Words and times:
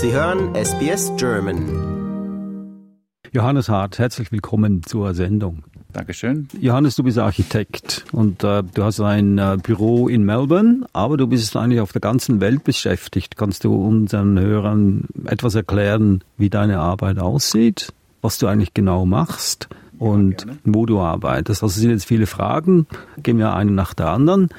Sie 0.00 0.12
hören 0.12 0.54
SBS 0.54 1.10
German. 1.16 2.86
Johannes 3.32 3.68
Hart, 3.68 3.98
herzlich 3.98 4.30
willkommen 4.30 4.84
zur 4.84 5.12
Sendung. 5.12 5.64
Dankeschön. 5.92 6.46
Johannes, 6.60 6.94
du 6.94 7.02
bist 7.02 7.18
Architekt 7.18 8.04
und 8.12 8.44
äh, 8.44 8.62
du 8.62 8.84
hast 8.84 9.00
ein 9.00 9.38
äh, 9.38 9.56
Büro 9.60 10.06
in 10.06 10.22
Melbourne, 10.22 10.86
aber 10.92 11.16
du 11.16 11.26
bist 11.26 11.56
eigentlich 11.56 11.80
auf 11.80 11.90
der 11.90 12.00
ganzen 12.00 12.40
Welt 12.40 12.62
beschäftigt. 12.62 13.36
Kannst 13.36 13.64
du 13.64 13.74
unseren 13.74 14.38
Hörern 14.38 15.08
etwas 15.26 15.56
erklären, 15.56 16.22
wie 16.36 16.48
deine 16.48 16.78
Arbeit 16.78 17.18
aussieht, 17.18 17.92
was 18.22 18.38
du 18.38 18.46
eigentlich 18.46 18.74
genau 18.74 19.04
machst? 19.04 19.68
und 19.98 20.46
ja, 20.46 20.52
wo 20.62 20.86
du 20.86 21.00
arbeitest. 21.00 21.64
Also 21.64 21.80
sind 21.80 21.90
jetzt 21.90 22.06
viele 22.06 22.26
Fragen, 22.26 22.86
gehen 23.20 23.38
wir 23.38 23.54
eine 23.54 23.72
nach 23.72 23.94
der 23.94 24.10
anderen. 24.10 24.50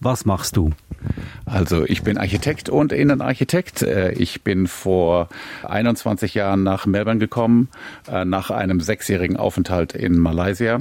Was 0.00 0.26
machst 0.26 0.58
du? 0.58 0.72
Also 1.46 1.84
ich 1.84 2.02
bin 2.02 2.18
Architekt 2.18 2.68
und 2.68 2.92
Innenarchitekt. 2.92 3.82
Äh, 3.82 4.12
ich 4.12 4.42
bin 4.42 4.66
vor 4.66 5.28
21 5.64 6.34
Jahren 6.34 6.62
nach 6.62 6.86
Melbourne 6.86 7.20
gekommen, 7.20 7.68
äh, 8.10 8.24
nach 8.24 8.50
einem 8.50 8.80
sechsjährigen 8.80 9.36
Aufenthalt 9.36 9.92
in 9.94 10.18
Malaysia. 10.18 10.80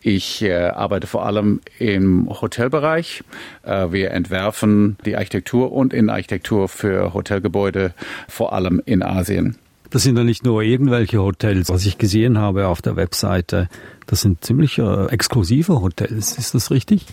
Ich 0.00 0.42
äh, 0.42 0.68
arbeite 0.68 1.06
vor 1.06 1.26
allem 1.26 1.60
im 1.78 2.28
Hotelbereich. 2.28 3.24
Wir 3.64 4.12
entwerfen 4.12 4.96
die 5.04 5.16
Architektur 5.16 5.72
und 5.72 5.92
Innenarchitektur 5.92 6.68
für 6.68 7.14
Hotelgebäude, 7.14 7.94
vor 8.28 8.52
allem 8.52 8.80
in 8.84 9.02
Asien. 9.02 9.56
Das 9.90 10.04
sind 10.04 10.16
ja 10.16 10.22
nicht 10.22 10.44
nur 10.44 10.62
irgendwelche 10.62 11.20
Hotels, 11.20 11.68
was 11.68 11.84
ich 11.84 11.98
gesehen 11.98 12.38
habe 12.38 12.68
auf 12.68 12.80
der 12.80 12.94
Webseite. 12.94 13.68
Das 14.06 14.20
sind 14.20 14.44
ziemlich 14.44 14.78
exklusive 14.78 15.80
Hotels. 15.80 16.38
Ist 16.38 16.54
das 16.54 16.70
richtig? 16.70 17.06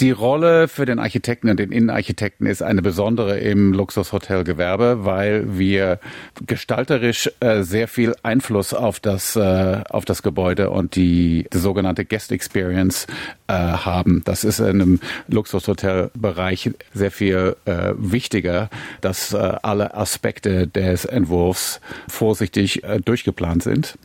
Die 0.00 0.10
Rolle 0.10 0.66
für 0.66 0.86
den 0.86 0.98
Architekten 0.98 1.48
und 1.48 1.60
den 1.60 1.70
Innenarchitekten 1.70 2.48
ist 2.48 2.62
eine 2.62 2.82
besondere 2.82 3.38
im 3.38 3.72
Luxushotelgewerbe, 3.72 5.04
weil 5.04 5.56
wir 5.56 6.00
gestalterisch 6.46 7.30
äh, 7.38 7.62
sehr 7.62 7.86
viel 7.86 8.16
Einfluss 8.24 8.74
auf 8.74 8.98
das, 8.98 9.36
äh, 9.36 9.82
auf 9.88 10.04
das 10.04 10.24
Gebäude 10.24 10.70
und 10.70 10.96
die, 10.96 11.46
die 11.52 11.58
sogenannte 11.58 12.04
Guest 12.04 12.32
Experience 12.32 13.06
äh, 13.46 13.52
haben. 13.52 14.22
Das 14.24 14.42
ist 14.42 14.58
in 14.58 14.66
einem 14.66 15.00
Luxushotelbereich 15.28 16.72
sehr 16.92 17.12
viel 17.12 17.54
äh, 17.64 17.92
wichtiger, 17.96 18.70
dass 19.00 19.32
äh, 19.32 19.36
alle 19.62 19.94
Aspekte 19.94 20.66
des 20.66 21.04
Entwurfs 21.04 21.80
vorsichtig 22.08 22.82
äh, 22.82 23.00
durchgeplant 23.00 23.62
sind. 23.62 23.96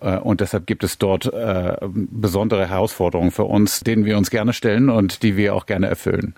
Äh, 0.00 0.18
und 0.18 0.40
deshalb 0.40 0.66
gibt 0.66 0.84
es 0.84 0.98
dort 0.98 1.32
äh, 1.32 1.76
besondere 1.82 2.68
Herausforderungen 2.68 3.30
für 3.30 3.44
uns, 3.44 3.80
denen 3.80 4.04
wir 4.04 4.16
uns 4.18 4.30
gerne 4.30 4.52
stellen 4.52 4.90
und 4.90 5.22
die 5.22 5.36
wir 5.36 5.54
auch 5.54 5.66
gerne 5.66 5.86
erfüllen. 5.86 6.34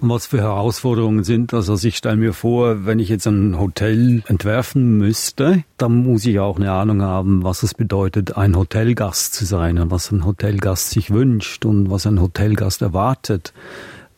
Und 0.00 0.08
was 0.08 0.26
für 0.26 0.40
Herausforderungen 0.40 1.24
sind 1.24 1.52
das? 1.52 1.70
Also 1.70 1.88
ich 1.88 1.96
stelle 1.96 2.16
mir 2.16 2.32
vor, 2.32 2.84
wenn 2.86 2.98
ich 2.98 3.08
jetzt 3.08 3.26
ein 3.26 3.58
Hotel 3.58 4.22
entwerfen 4.26 4.98
müsste, 4.98 5.64
dann 5.78 6.04
muss 6.04 6.24
ich 6.26 6.38
auch 6.38 6.56
eine 6.56 6.72
Ahnung 6.72 7.02
haben, 7.02 7.44
was 7.44 7.62
es 7.62 7.74
bedeutet, 7.74 8.36
ein 8.36 8.56
Hotelgast 8.56 9.34
zu 9.34 9.44
sein 9.44 9.78
und 9.78 9.90
was 9.90 10.10
ein 10.10 10.24
Hotelgast 10.24 10.90
sich 10.90 11.10
wünscht 11.10 11.64
und 11.64 11.90
was 11.90 12.06
ein 12.06 12.20
Hotelgast 12.20 12.82
erwartet. 12.82 13.52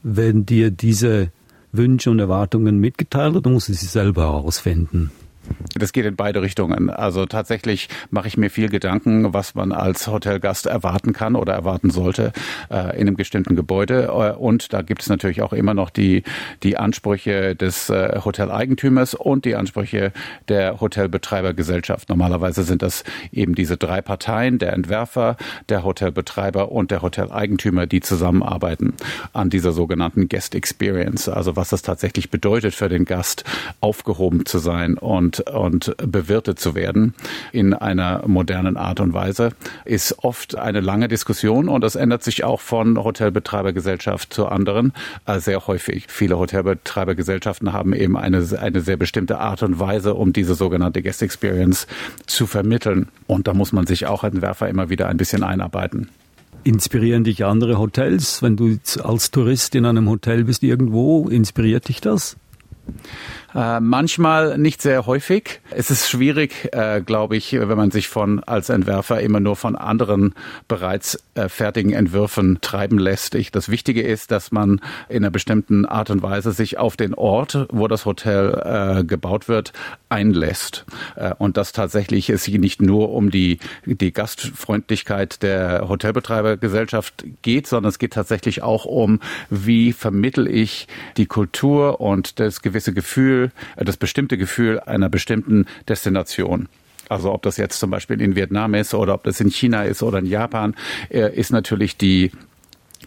Werden 0.02 0.46
dir 0.46 0.70
diese 0.70 1.30
Wünsche 1.72 2.10
und 2.10 2.18
Erwartungen 2.18 2.78
mitgeteilt 2.78 3.36
oder 3.36 3.50
muss 3.50 3.68
ich 3.68 3.78
sie 3.78 3.86
selber 3.86 4.22
herausfinden? 4.22 5.10
Das 5.75 5.93
geht 5.93 6.05
in 6.05 6.17
beide 6.17 6.43
Richtungen. 6.43 6.91
Also 6.91 7.27
tatsächlich 7.27 7.89
mache 8.11 8.29
ich 8.29 8.37
mir 8.37 8.51
viel 8.51 8.69
Gedanken, 8.69 9.33
was 9.33 9.55
man 9.55 9.73
als 9.73 10.07
Hotelgast 10.07 10.67
erwarten 10.67 11.12
kann 11.12 11.35
oder 11.35 11.55
erwarten 11.55 11.91
sollte 11.91 12.33
äh, 12.71 12.95
in 12.95 13.09
einem 13.09 13.17
bestimmten 13.17 13.57
Gebäude. 13.57 14.05
Äh, 14.05 14.37
und 14.37 14.73
da 14.73 14.83
gibt 14.83 15.03
es 15.03 15.09
natürlich 15.09 15.43
auch 15.43 15.53
immer 15.53 15.75
noch 15.75 15.91
die, 15.91 16.25
die 16.63 16.77
Ansprüche 16.77 17.57
des 17.57 17.89
äh, 17.89 18.20
Hoteleigentümers 18.25 19.15
und 19.15 19.45
die 19.45 19.57
Ansprüche 19.57 20.13
der 20.48 20.81
Hotelbetreibergesellschaft. 20.81 22.09
Normalerweise 22.09 22.65
sind 22.65 22.83
das 22.83 23.05
eben 23.33 23.55
diese 23.55 23.77
drei 23.77 24.02
Parteien, 24.02 24.58
der 24.58 24.75
Entwerfer, 24.75 25.36
der 25.69 25.85
Hotelbetreiber 25.85 26.70
und 26.70 26.91
der 26.91 27.02
Hoteleigentümer, 27.02 27.86
die 27.86 28.01
zusammenarbeiten 28.01 28.95
an 29.33 29.48
dieser 29.48 29.73
sogenannten 29.73 30.29
Guest 30.29 30.55
Experience. 30.55 31.29
Also 31.29 31.57
was 31.57 31.70
das 31.70 31.83
tatsächlich 31.83 32.31
bedeutet 32.31 32.75
für 32.75 32.89
den 32.89 33.05
Gast, 33.05 33.45
aufgehoben 33.81 34.45
zu 34.47 34.58
sein 34.58 34.98
und 34.98 35.32
und, 35.41 35.48
und 35.48 35.95
bewirtet 36.11 36.59
zu 36.59 36.75
werden 36.75 37.15
in 37.53 37.75
einer 37.75 38.27
modernen 38.27 38.77
Art 38.77 39.01
und 39.01 39.13
Weise, 39.15 39.51
ist 39.85 40.19
oft 40.19 40.57
eine 40.57 40.81
lange 40.81 41.09
Diskussion 41.09 41.69
und 41.69 41.83
das 41.83 41.95
ändert 41.95 42.23
sich 42.23 42.45
auch 42.45 42.61
von 42.61 43.03
Hotelbetreibergesellschaft 43.03 44.33
zu 44.33 44.47
anderen 44.47 44.93
äh, 45.27 45.39
sehr 45.41 45.67
häufig. 45.67 46.07
Viele 46.09 46.39
Hotelbetreibergesellschaften 46.39 47.73
haben 47.73 47.93
eben 47.93 48.17
eine, 48.17 48.47
eine 48.61 48.81
sehr 48.81 48.97
bestimmte 48.97 49.39
Art 49.39 49.63
und 49.63 49.79
Weise, 49.79 50.15
um 50.15 50.33
diese 50.33 50.55
sogenannte 50.55 51.03
Guest 51.03 51.23
Experience 51.23 51.87
zu 52.27 52.47
vermitteln. 52.47 53.09
Und 53.27 53.49
da 53.49 53.55
muss 53.55 53.73
man 53.73 53.87
sich 53.87 54.07
auch 54.07 54.25
als 54.25 54.41
Werfer 54.41 54.69
immer 54.69 54.91
wieder 54.91 55.09
ein 55.09 55.17
bisschen 55.17 55.43
einarbeiten. 55.43 56.09
Inspirieren 56.64 57.25
dich 57.25 57.45
andere 57.45 57.79
Hotels? 57.79 58.43
Wenn 58.43 58.57
du 58.57 58.79
als 59.03 59.31
Tourist 59.31 59.75
in 59.75 59.85
einem 59.85 60.09
Hotel 60.09 60.45
bist 60.45 60.63
irgendwo, 60.63 61.29
inspiriert 61.29 61.89
dich 61.89 62.01
das? 62.01 62.37
Äh, 63.55 63.80
manchmal 63.80 64.57
nicht 64.57 64.80
sehr 64.80 65.07
häufig. 65.07 65.61
Es 65.70 65.90
ist 65.90 66.08
schwierig, 66.08 66.70
äh, 66.73 67.02
glaube 67.05 67.36
ich, 67.36 67.52
wenn 67.52 67.77
man 67.77 67.90
sich 67.90 68.08
von 68.08 68.42
als 68.45 68.70
Entwerfer 68.70 69.20
immer 69.20 69.40
nur 69.40 69.57
von 69.57 69.77
anderen 69.77 70.35
bereits 70.68 71.23
äh, 71.35 71.48
fertigen 71.48 71.92
Entwürfen 71.92 72.58
treiben 72.63 72.98
lässt. 72.98 73.35
Ich, 73.35 73.51
das 73.51 73.68
Wichtige 73.68 74.02
ist, 74.02 74.30
dass 74.30 74.52
man 74.52 74.80
in 75.08 75.18
einer 75.18 75.30
bestimmten 75.30 75.85
Art 75.85 76.11
und 76.11 76.23
Weise 76.23 76.52
sich 76.52 76.79
auf 76.79 76.96
den 76.96 77.14
Ort, 77.14 77.67
wo 77.70 77.89
das 77.89 78.07
Hotel 78.07 79.01
äh, 79.01 79.05
gebaut 79.05 79.48
wird, 79.48 79.73
einlässt. 80.08 80.86
Äh, 81.17 81.34
und 81.39 81.57
dass 81.57 81.73
tatsächlich 81.73 82.30
es 82.30 82.45
hier 82.45 82.58
nicht 82.58 82.80
nur 82.80 83.11
um 83.13 83.30
die, 83.30 83.58
die 83.84 84.13
Gastfreundlichkeit 84.13 85.42
der 85.42 85.89
Hotelbetreibergesellschaft 85.89 87.24
geht, 87.42 87.67
sondern 87.67 87.90
es 87.90 87.98
geht 87.98 88.14
tatsächlich 88.14 88.63
auch 88.63 88.86
um, 88.86 89.20
wie 89.51 89.92
vermittel 89.92 90.46
ich 90.46 90.89
die 91.17 91.27
Kultur 91.27 92.01
und 92.01 92.40
das 92.40 92.63
gewisse 92.63 92.95
Gefühl 92.95 93.42
Gefühl, 93.42 93.51
äh, 93.77 93.85
das 93.85 93.97
bestimmte 93.97 94.39
Gefühl 94.39 94.80
einer 94.80 95.08
bestimmten 95.08 95.67
Destination. 95.89 96.69
Also 97.08 97.33
ob 97.33 97.42
das 97.42 97.57
jetzt 97.57 97.79
zum 97.79 97.91
Beispiel 97.91 98.20
in 98.20 98.36
Vietnam 98.36 98.75
ist 98.75 98.95
oder 98.95 99.14
ob 99.14 99.25
das 99.25 99.41
in 99.41 99.51
China 99.51 99.85
ist 99.85 100.03
oder 100.03 100.19
in 100.19 100.27
Japan, 100.27 100.75
äh, 101.11 101.35
ist 101.35 101.51
natürlich 101.51 101.97
die 101.97 102.31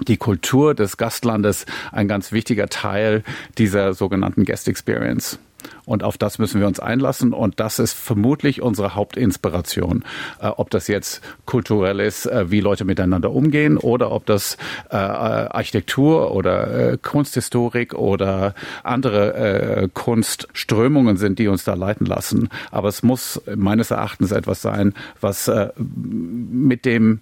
die 0.10 0.18
Kultur 0.18 0.76
des 0.76 0.98
Gastlandes 0.98 1.66
ein 1.94 2.10
ganz 2.10 2.34
wichtiger 2.34 2.68
Teil 2.68 3.24
dieser 3.58 3.94
sogenannten 3.94 4.44
Guest 4.44 4.68
Experience. 4.68 5.40
Und 5.86 6.04
auf 6.04 6.18
das 6.18 6.40
müssen 6.40 6.60
wir 6.60 6.68
uns 6.68 6.80
einlassen. 6.80 7.34
Und 7.34 7.60
das 7.60 7.80
ist 7.80 7.94
vermutlich 7.94 8.62
unsere 8.62 8.96
Hauptinspiration. 8.96 10.04
Äh, 10.42 10.48
ob 10.48 10.70
das 10.70 10.88
jetzt 10.88 11.22
kulturell 11.46 12.00
ist, 12.00 12.26
äh, 12.26 12.50
wie 12.52 12.60
Leute 12.60 12.86
miteinander 12.86 13.32
umgehen, 13.32 13.78
oder 13.78 14.12
ob 14.12 14.26
das 14.26 14.58
äh, 14.90 14.96
Architektur 14.96 16.32
oder 16.32 16.94
äh, 16.94 16.98
Kunsthistorik 16.98 17.94
oder 17.94 18.56
andere 18.84 19.34
äh, 19.36 19.90
Kunstströmungen 19.94 21.18
sind, 21.18 21.40
die 21.40 21.48
uns 21.48 21.64
da 21.64 21.76
leiten 21.76 22.06
lassen. 22.06 22.50
Aber 22.72 22.90
es 22.90 23.04
muss 23.04 23.42
meines 23.56 23.92
Erachtens 23.92 24.32
etwas 24.32 24.62
sein, 24.62 24.94
was 25.22 25.48
äh, 25.48 25.70
mit 25.78 26.86
dem 26.86 27.22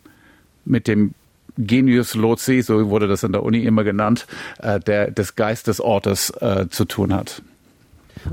mit 0.65 0.87
dem 0.87 1.13
Genius 1.57 2.15
Loci, 2.15 2.61
so 2.61 2.89
wurde 2.89 3.07
das 3.07 3.23
in 3.23 3.33
der 3.33 3.43
Uni 3.43 3.59
immer 3.59 3.83
genannt, 3.83 4.25
der 4.61 5.11
des 5.11 5.35
Geistesortes 5.35 6.33
zu 6.69 6.85
tun 6.85 7.13
hat. 7.13 7.43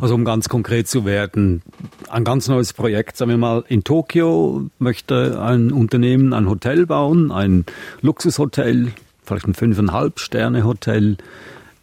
Also 0.00 0.14
um 0.14 0.24
ganz 0.24 0.48
konkret 0.48 0.88
zu 0.88 1.04
werden, 1.04 1.62
ein 2.08 2.24
ganz 2.24 2.48
neues 2.48 2.72
Projekt, 2.72 3.16
sagen 3.16 3.30
wir 3.30 3.38
mal, 3.38 3.64
in 3.68 3.82
Tokio 3.82 4.68
möchte 4.78 5.40
ein 5.40 5.72
Unternehmen 5.72 6.32
ein 6.32 6.48
Hotel 6.48 6.86
bauen, 6.86 7.32
ein 7.32 7.64
Luxushotel, 8.00 8.92
vielleicht 9.24 9.46
ein 9.46 9.54
fünfeinhalb 9.54 10.20
Sterne 10.20 10.64
Hotel 10.64 11.16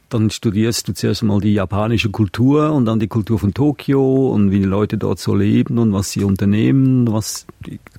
dann 0.09 0.29
studierst 0.29 0.87
du 0.87 0.93
zuerst 0.93 1.23
mal 1.23 1.41
die 1.41 1.53
japanische 1.53 2.09
Kultur 2.09 2.71
und 2.71 2.85
dann 2.85 2.99
die 2.99 3.07
Kultur 3.07 3.39
von 3.39 3.53
Tokio 3.53 4.29
und 4.29 4.51
wie 4.51 4.59
die 4.59 4.65
Leute 4.65 4.97
dort 4.97 5.19
so 5.19 5.35
leben 5.35 5.77
und 5.77 5.93
was 5.93 6.11
sie 6.11 6.23
unternehmen. 6.23 7.11
Was 7.11 7.45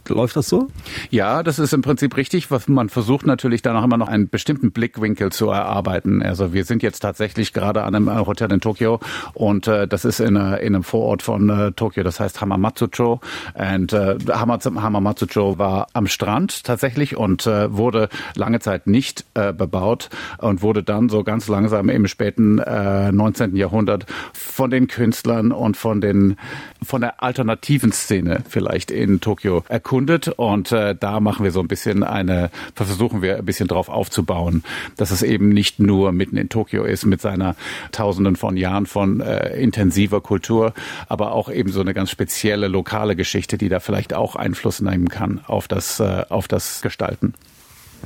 läuft 0.08 0.36
das 0.36 0.48
so? 0.48 0.68
Ja, 1.10 1.42
das 1.42 1.58
ist 1.58 1.72
im 1.72 1.82
Prinzip 1.82 2.16
richtig. 2.16 2.48
Man 2.68 2.88
versucht 2.88 3.26
natürlich 3.26 3.62
dann 3.62 3.76
auch 3.76 3.84
immer 3.84 3.98
noch 3.98 4.08
einen 4.08 4.28
bestimmten 4.28 4.70
Blickwinkel 4.70 5.30
zu 5.32 5.48
erarbeiten. 5.48 6.22
Also 6.22 6.52
wir 6.52 6.64
sind 6.64 6.82
jetzt 6.82 7.00
tatsächlich 7.00 7.52
gerade 7.52 7.84
an 7.84 7.94
einem 7.94 8.26
Hotel 8.26 8.50
in 8.52 8.60
Tokio 8.60 9.00
und 9.34 9.66
äh, 9.66 9.86
das 9.86 10.04
ist 10.04 10.20
in, 10.20 10.36
äh, 10.36 10.56
in, 10.58 10.74
einem 10.74 10.84
Vorort 10.84 11.22
von 11.22 11.48
äh, 11.48 11.72
Tokio. 11.72 12.02
Das 12.04 12.20
heißt 12.20 12.40
Hamamatsucho. 12.40 13.20
Und 13.54 13.92
äh, 13.92 14.16
Hamamatsucho 14.28 15.58
war 15.58 15.88
am 15.92 16.06
Strand 16.06 16.64
tatsächlich 16.64 17.16
und 17.16 17.46
äh, 17.46 17.72
wurde 17.72 18.08
lange 18.34 18.60
Zeit 18.60 18.86
nicht 18.86 19.26
äh, 19.34 19.52
bebaut 19.52 20.08
und 20.38 20.62
wurde 20.62 20.82
dann 20.82 21.08
so 21.08 21.22
ganz 21.22 21.48
langsam 21.48 21.88
im 21.98 22.08
späten 22.08 22.58
äh, 22.58 23.12
19. 23.12 23.56
Jahrhundert 23.56 24.06
von 24.32 24.70
den 24.70 24.88
Künstlern 24.88 25.52
und 25.52 25.76
von 25.76 26.00
den 26.00 26.36
von 26.82 27.00
der 27.00 27.22
alternativen 27.22 27.92
Szene 27.92 28.42
vielleicht 28.48 28.90
in 28.90 29.20
Tokio 29.20 29.64
erkundet 29.68 30.28
und 30.28 30.72
äh, 30.72 30.94
da 30.98 31.20
machen 31.20 31.44
wir 31.44 31.50
so 31.50 31.60
ein 31.60 31.68
bisschen 31.68 32.02
eine 32.02 32.50
versuchen 32.74 33.20
wir 33.20 33.36
ein 33.36 33.44
bisschen 33.44 33.68
drauf 33.68 33.88
aufzubauen, 33.88 34.62
dass 34.96 35.10
es 35.10 35.22
eben 35.22 35.48
nicht 35.48 35.80
nur 35.80 36.12
mitten 36.12 36.36
in 36.36 36.48
Tokio 36.48 36.84
ist 36.84 37.04
mit 37.04 37.20
seiner 37.20 37.56
Tausenden 37.92 38.36
von 38.36 38.56
Jahren 38.56 38.86
von 38.86 39.20
äh, 39.20 39.60
intensiver 39.60 40.20
Kultur, 40.20 40.72
aber 41.08 41.32
auch 41.32 41.50
eben 41.50 41.70
so 41.70 41.80
eine 41.80 41.94
ganz 41.94 42.10
spezielle 42.10 42.68
lokale 42.68 43.16
Geschichte, 43.16 43.58
die 43.58 43.68
da 43.68 43.80
vielleicht 43.80 44.14
auch 44.14 44.36
Einfluss 44.36 44.80
nehmen 44.80 45.08
kann 45.08 45.40
auf 45.46 45.68
das 45.68 46.00
äh, 46.00 46.24
auf 46.28 46.48
das 46.48 46.80
Gestalten. 46.82 47.34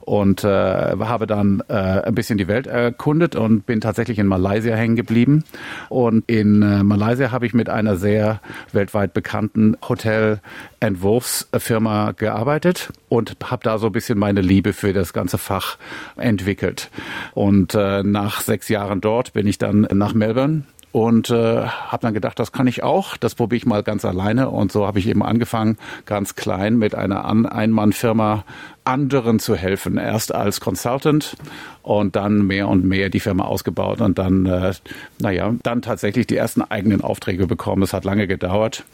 und 0.04 0.44
habe 0.44 1.26
dann 1.26 1.62
ein 1.68 2.14
bisschen 2.14 2.38
die 2.38 2.48
Welt 2.48 2.66
erkundet 2.66 3.36
und 3.36 3.66
bin 3.66 3.80
tatsächlich 3.80 4.18
in 4.18 4.26
Malaysia 4.26 4.74
hängen 4.76 4.96
geblieben. 4.96 5.44
Und 5.88 6.28
in 6.28 6.58
Malaysia 6.86 7.32
habe 7.32 7.46
ich 7.46 7.54
mit 7.54 7.68
einer 7.68 7.96
sehr 7.96 8.40
weltweit 8.72 9.14
bekannten 9.14 9.76
Hotelentwurfsfirma 9.88 12.12
gearbeitet 12.12 12.92
und 13.08 13.36
habe 13.44 13.62
da 13.62 13.78
so 13.78 13.86
ein 13.86 13.92
bisschen 13.92 14.18
meine 14.18 14.40
Liebe 14.40 14.72
für 14.72 14.92
das 14.92 15.12
ganze 15.12 15.38
Fach 15.38 15.78
entwickelt. 16.16 16.90
Und 17.32 17.74
nach 17.74 18.40
sechs 18.40 18.68
Jahren 18.68 19.00
dort 19.00 19.32
bin 19.32 19.46
ich 19.46 19.58
dann 19.58 19.86
nach 19.92 20.14
Melbourne 20.14 20.64
und 20.94 21.28
äh, 21.28 21.60
habe 21.66 22.02
dann 22.02 22.14
gedacht, 22.14 22.38
das 22.38 22.52
kann 22.52 22.68
ich 22.68 22.84
auch, 22.84 23.16
das 23.16 23.34
probiere 23.34 23.56
ich 23.56 23.66
mal 23.66 23.82
ganz 23.82 24.04
alleine 24.04 24.48
und 24.50 24.70
so 24.70 24.86
habe 24.86 25.00
ich 25.00 25.08
eben 25.08 25.24
angefangen, 25.24 25.76
ganz 26.06 26.36
klein 26.36 26.76
mit 26.78 26.94
einer 26.94 27.24
An 27.24 27.46
Einmannfirma 27.46 28.44
anderen 28.84 29.40
zu 29.40 29.56
helfen. 29.56 29.98
Erst 29.98 30.32
als 30.32 30.60
Consultant 30.60 31.36
und 31.82 32.14
dann 32.14 32.46
mehr 32.46 32.68
und 32.68 32.84
mehr 32.84 33.10
die 33.10 33.18
Firma 33.18 33.42
ausgebaut 33.42 34.00
und 34.00 34.18
dann, 34.18 34.46
äh, 34.46 34.72
naja, 35.18 35.52
dann 35.64 35.82
tatsächlich 35.82 36.28
die 36.28 36.36
ersten 36.36 36.62
eigenen 36.62 37.00
Aufträge 37.00 37.48
bekommen. 37.48 37.82
Es 37.82 37.92
hat 37.92 38.04
lange 38.04 38.28
gedauert. 38.28 38.84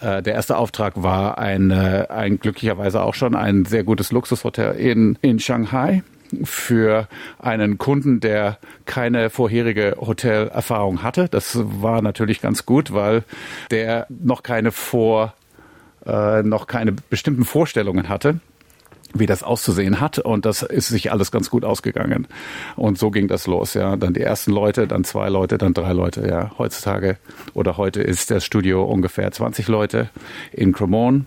Äh, 0.00 0.22
der 0.22 0.32
erste 0.32 0.56
Auftrag 0.56 1.02
war 1.02 1.36
ein, 1.36 1.70
äh, 1.70 2.06
ein 2.08 2.38
glücklicherweise 2.38 3.02
auch 3.02 3.12
schon 3.12 3.34
ein 3.34 3.66
sehr 3.66 3.84
gutes 3.84 4.12
Luxushotel 4.12 4.76
in, 4.76 5.18
in 5.20 5.38
Shanghai 5.38 6.02
für 6.44 7.08
einen 7.38 7.78
Kunden, 7.78 8.20
der 8.20 8.58
keine 8.86 9.30
vorherige 9.30 9.96
Hotelerfahrung 10.00 11.02
hatte. 11.02 11.28
Das 11.28 11.58
war 11.62 12.02
natürlich 12.02 12.40
ganz 12.40 12.66
gut, 12.66 12.92
weil 12.92 13.24
der 13.70 14.06
noch 14.08 14.42
keine 14.42 14.72
vor 14.72 15.34
äh, 16.06 16.42
noch 16.42 16.66
keine 16.66 16.92
bestimmten 16.92 17.44
Vorstellungen 17.44 18.08
hatte 18.08 18.40
wie 19.14 19.26
das 19.26 19.42
auszusehen 19.42 20.00
hat. 20.00 20.18
Und 20.18 20.44
das 20.44 20.62
ist 20.62 20.88
sich 20.88 21.12
alles 21.12 21.30
ganz 21.30 21.48
gut 21.48 21.64
ausgegangen. 21.64 22.26
Und 22.76 22.98
so 22.98 23.10
ging 23.10 23.28
das 23.28 23.46
los 23.46 23.74
ja. 23.74 23.96
Dann 23.96 24.12
die 24.12 24.20
ersten 24.20 24.50
Leute 24.50 24.86
dann 24.86 25.04
zwei 25.04 25.28
Leute 25.28 25.56
dann 25.56 25.72
drei 25.72 25.92
Leute 25.92 26.26
ja. 26.28 26.50
Heutzutage 26.58 27.16
oder 27.54 27.76
heute 27.76 28.02
ist 28.02 28.30
das 28.30 28.44
Studio 28.44 28.84
ungefähr 28.84 29.30
20 29.30 29.68
Leute 29.68 30.10
in 30.52 30.72
Cremon 30.72 31.26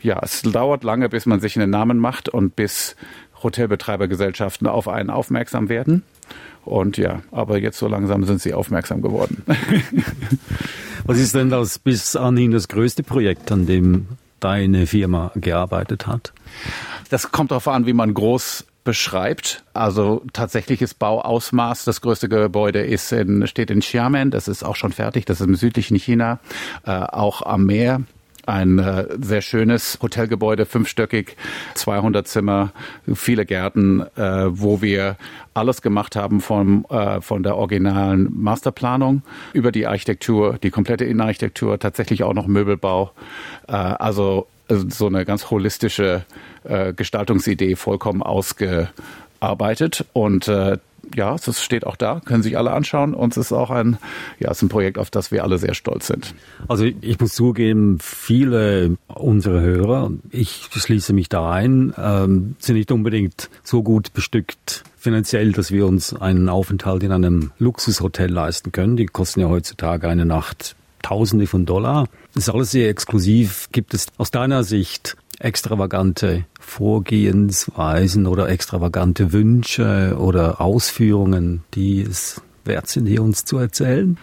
ja 0.00 0.20
es 0.22 0.42
dauert 0.42 0.84
lange 0.84 1.08
bis 1.08 1.26
man 1.26 1.40
sich 1.40 1.56
einen 1.58 1.70
Namen 1.70 1.98
macht 1.98 2.28
und 2.28 2.54
bis 2.56 2.96
Hotelbetreibergesellschaften 3.42 4.66
auf 4.66 4.88
einen 4.88 5.10
aufmerksam 5.10 5.68
werden. 5.68 6.02
Und 6.64 6.98
ja, 6.98 7.22
aber 7.30 7.58
jetzt 7.58 7.78
so 7.78 7.88
langsam 7.88 8.24
sind 8.24 8.42
sie 8.42 8.52
aufmerksam 8.52 9.00
geworden. 9.00 9.42
Was 11.06 11.18
ist 11.18 11.34
denn 11.34 11.48
das 11.48 11.78
bis 11.78 12.16
anhin 12.16 12.50
das 12.50 12.68
größte 12.68 13.02
Projekt, 13.02 13.50
an 13.50 13.66
dem 13.66 14.08
deine 14.40 14.86
Firma 14.86 15.32
gearbeitet 15.34 16.06
hat? 16.06 16.32
Das 17.08 17.32
kommt 17.32 17.50
darauf 17.50 17.68
an, 17.68 17.86
wie 17.86 17.94
man 17.94 18.12
groß 18.12 18.66
beschreibt. 18.84 19.64
Also 19.72 20.22
tatsächliches 20.32 20.94
Bauausmaß. 20.94 21.84
Das 21.84 22.00
größte 22.00 22.28
Gebäude 22.28 22.80
ist 22.80 23.12
in, 23.12 23.46
steht 23.46 23.70
in 23.70 23.80
Xiamen. 23.80 24.30
Das 24.30 24.48
ist 24.48 24.62
auch 24.62 24.76
schon 24.76 24.92
fertig. 24.92 25.24
Das 25.24 25.40
ist 25.40 25.46
im 25.46 25.56
südlichen 25.56 25.96
China, 25.96 26.38
äh, 26.84 26.90
auch 26.90 27.42
am 27.42 27.66
Meer 27.66 28.02
ein 28.48 28.78
äh, 28.78 29.06
sehr 29.20 29.42
schönes 29.42 29.98
Hotelgebäude, 30.00 30.64
fünfstöckig, 30.64 31.36
200 31.74 32.26
Zimmer, 32.26 32.72
viele 33.14 33.44
Gärten, 33.44 34.00
äh, 34.16 34.46
wo 34.48 34.80
wir 34.80 35.16
alles 35.54 35.82
gemacht 35.82 36.16
haben 36.16 36.40
vom, 36.40 36.86
äh, 36.88 37.20
von 37.20 37.42
der 37.42 37.56
originalen 37.56 38.28
Masterplanung 38.32 39.22
über 39.52 39.70
die 39.70 39.86
Architektur, 39.86 40.58
die 40.62 40.70
komplette 40.70 41.04
Innenarchitektur, 41.04 41.78
tatsächlich 41.78 42.24
auch 42.24 42.34
noch 42.34 42.46
Möbelbau. 42.46 43.12
Äh, 43.66 43.72
also 43.72 44.46
so 44.68 45.06
eine 45.06 45.24
ganz 45.24 45.50
holistische 45.50 46.24
äh, 46.64 46.92
Gestaltungsidee 46.92 47.76
vollkommen 47.76 48.22
ausgearbeitet 48.22 50.04
und 50.12 50.48
äh, 50.48 50.78
ja, 51.14 51.34
es 51.34 51.62
steht 51.62 51.86
auch 51.86 51.96
da, 51.96 52.20
können 52.24 52.42
sich 52.42 52.56
alle 52.58 52.72
anschauen. 52.72 53.14
Und 53.14 53.32
es 53.36 53.46
ist 53.46 53.52
auch 53.52 53.70
ein, 53.70 53.98
ja, 54.38 54.50
es 54.50 54.58
ist 54.58 54.62
ein 54.62 54.68
Projekt, 54.68 54.98
auf 54.98 55.10
das 55.10 55.30
wir 55.30 55.44
alle 55.44 55.58
sehr 55.58 55.74
stolz 55.74 56.06
sind. 56.06 56.34
Also 56.68 56.84
ich 56.84 57.20
muss 57.20 57.34
zugeben, 57.34 57.98
viele 58.00 58.96
unserer 59.08 59.60
Hörer, 59.60 60.10
ich 60.30 60.68
schließe 60.72 61.12
mich 61.12 61.28
da 61.28 61.50
ein, 61.50 61.94
ähm, 61.96 62.56
sind 62.58 62.76
nicht 62.76 62.92
unbedingt 62.92 63.50
so 63.62 63.82
gut 63.82 64.12
bestückt 64.12 64.84
finanziell, 64.96 65.52
dass 65.52 65.70
wir 65.70 65.86
uns 65.86 66.14
einen 66.14 66.48
Aufenthalt 66.48 67.02
in 67.02 67.12
einem 67.12 67.52
Luxushotel 67.58 68.30
leisten 68.30 68.72
können. 68.72 68.96
Die 68.96 69.06
kosten 69.06 69.40
ja 69.40 69.48
heutzutage 69.48 70.08
eine 70.08 70.26
Nacht 70.26 70.76
Tausende 71.02 71.46
von 71.46 71.64
Dollar. 71.64 72.08
Das 72.34 72.48
ist 72.48 72.54
alles 72.54 72.72
sehr 72.72 72.90
exklusiv. 72.90 73.68
Gibt 73.72 73.94
es 73.94 74.08
aus 74.18 74.30
deiner 74.30 74.64
Sicht 74.64 75.16
extravagante 75.38 76.44
Vorgehensweisen 76.60 78.26
oder 78.26 78.48
extravagante 78.48 79.32
Wünsche 79.32 80.16
oder 80.18 80.60
Ausführungen, 80.60 81.62
die 81.74 82.02
es 82.02 82.40
wert 82.68 82.88
sind, 82.88 83.06
hier 83.06 83.22
uns 83.22 83.44
zu 83.44 83.58
erzählen? 83.58 84.16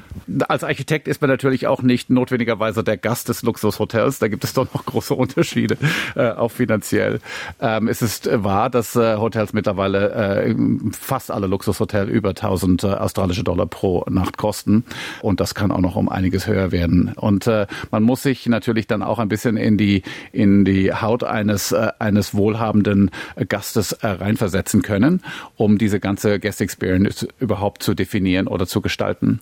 Als 0.47 0.63
Architekt 0.63 1.07
ist 1.07 1.21
man 1.21 1.29
natürlich 1.29 1.67
auch 1.67 1.81
nicht 1.81 2.09
notwendigerweise 2.09 2.83
der 2.83 2.97
Gast 2.97 3.27
des 3.27 3.43
Luxushotels. 3.43 4.19
Da 4.19 4.27
gibt 4.27 4.43
es 4.43 4.53
doch 4.53 4.73
noch 4.73 4.85
große 4.85 5.13
Unterschiede, 5.13 5.77
äh, 6.15 6.29
auch 6.29 6.51
finanziell. 6.51 7.19
Ähm, 7.59 7.87
es 7.87 8.01
ist 8.01 8.29
wahr, 8.31 8.69
dass 8.69 8.95
äh, 8.95 9.17
Hotels 9.17 9.53
mittlerweile 9.53 10.11
äh, 10.11 10.55
fast 10.91 11.31
alle 11.31 11.47
Luxushotels 11.47 12.09
über 12.09 12.29
1000 12.29 12.83
äh, 12.83 12.87
australische 12.87 13.43
Dollar 13.43 13.65
pro 13.65 14.05
Nacht 14.09 14.37
kosten. 14.37 14.85
Und 15.21 15.39
das 15.39 15.55
kann 15.55 15.71
auch 15.71 15.81
noch 15.81 15.95
um 15.95 16.07
einiges 16.07 16.47
höher 16.47 16.71
werden. 16.71 17.13
Und 17.15 17.47
äh, 17.47 17.67
man 17.91 18.03
muss 18.03 18.23
sich 18.23 18.45
natürlich 18.47 18.87
dann 18.87 19.03
auch 19.03 19.19
ein 19.19 19.27
bisschen 19.27 19.57
in 19.57 19.77
die, 19.77 20.03
in 20.31 20.63
die 20.63 20.93
Haut 20.93 21.23
eines, 21.23 21.71
äh, 21.71 21.91
eines 21.99 22.33
wohlhabenden 22.33 23.11
Gastes 23.49 23.97
reinversetzen 24.01 24.81
können, 24.81 25.21
um 25.55 25.77
diese 25.77 25.99
ganze 25.99 26.39
Guest 26.39 26.61
Experience 26.61 27.27
überhaupt 27.39 27.81
zu 27.81 27.93
definieren 27.93 28.34
definieren 28.35 28.47
oder 28.47 28.67
zu 28.67 28.81
gestalten. 28.81 29.39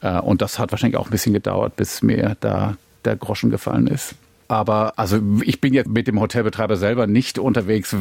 Äh, 0.00 0.20
und 0.20 0.42
das 0.42 0.58
hat 0.58 0.72
wahrscheinlich 0.72 0.98
auch 0.98 1.06
ein 1.06 1.10
bisschen 1.10 1.32
gedauert, 1.32 1.76
bis 1.76 2.02
mir 2.02 2.36
da 2.40 2.76
der 3.04 3.16
Groschen 3.16 3.50
gefallen 3.50 3.86
ist. 3.86 4.14
Aber 4.48 4.92
also 4.96 5.18
ich 5.42 5.60
bin 5.60 5.74
jetzt 5.74 5.88
mit 5.88 6.06
dem 6.06 6.20
Hotelbetreiber 6.20 6.76
selber 6.76 7.06
nicht 7.06 7.38
unterwegs, 7.38 7.94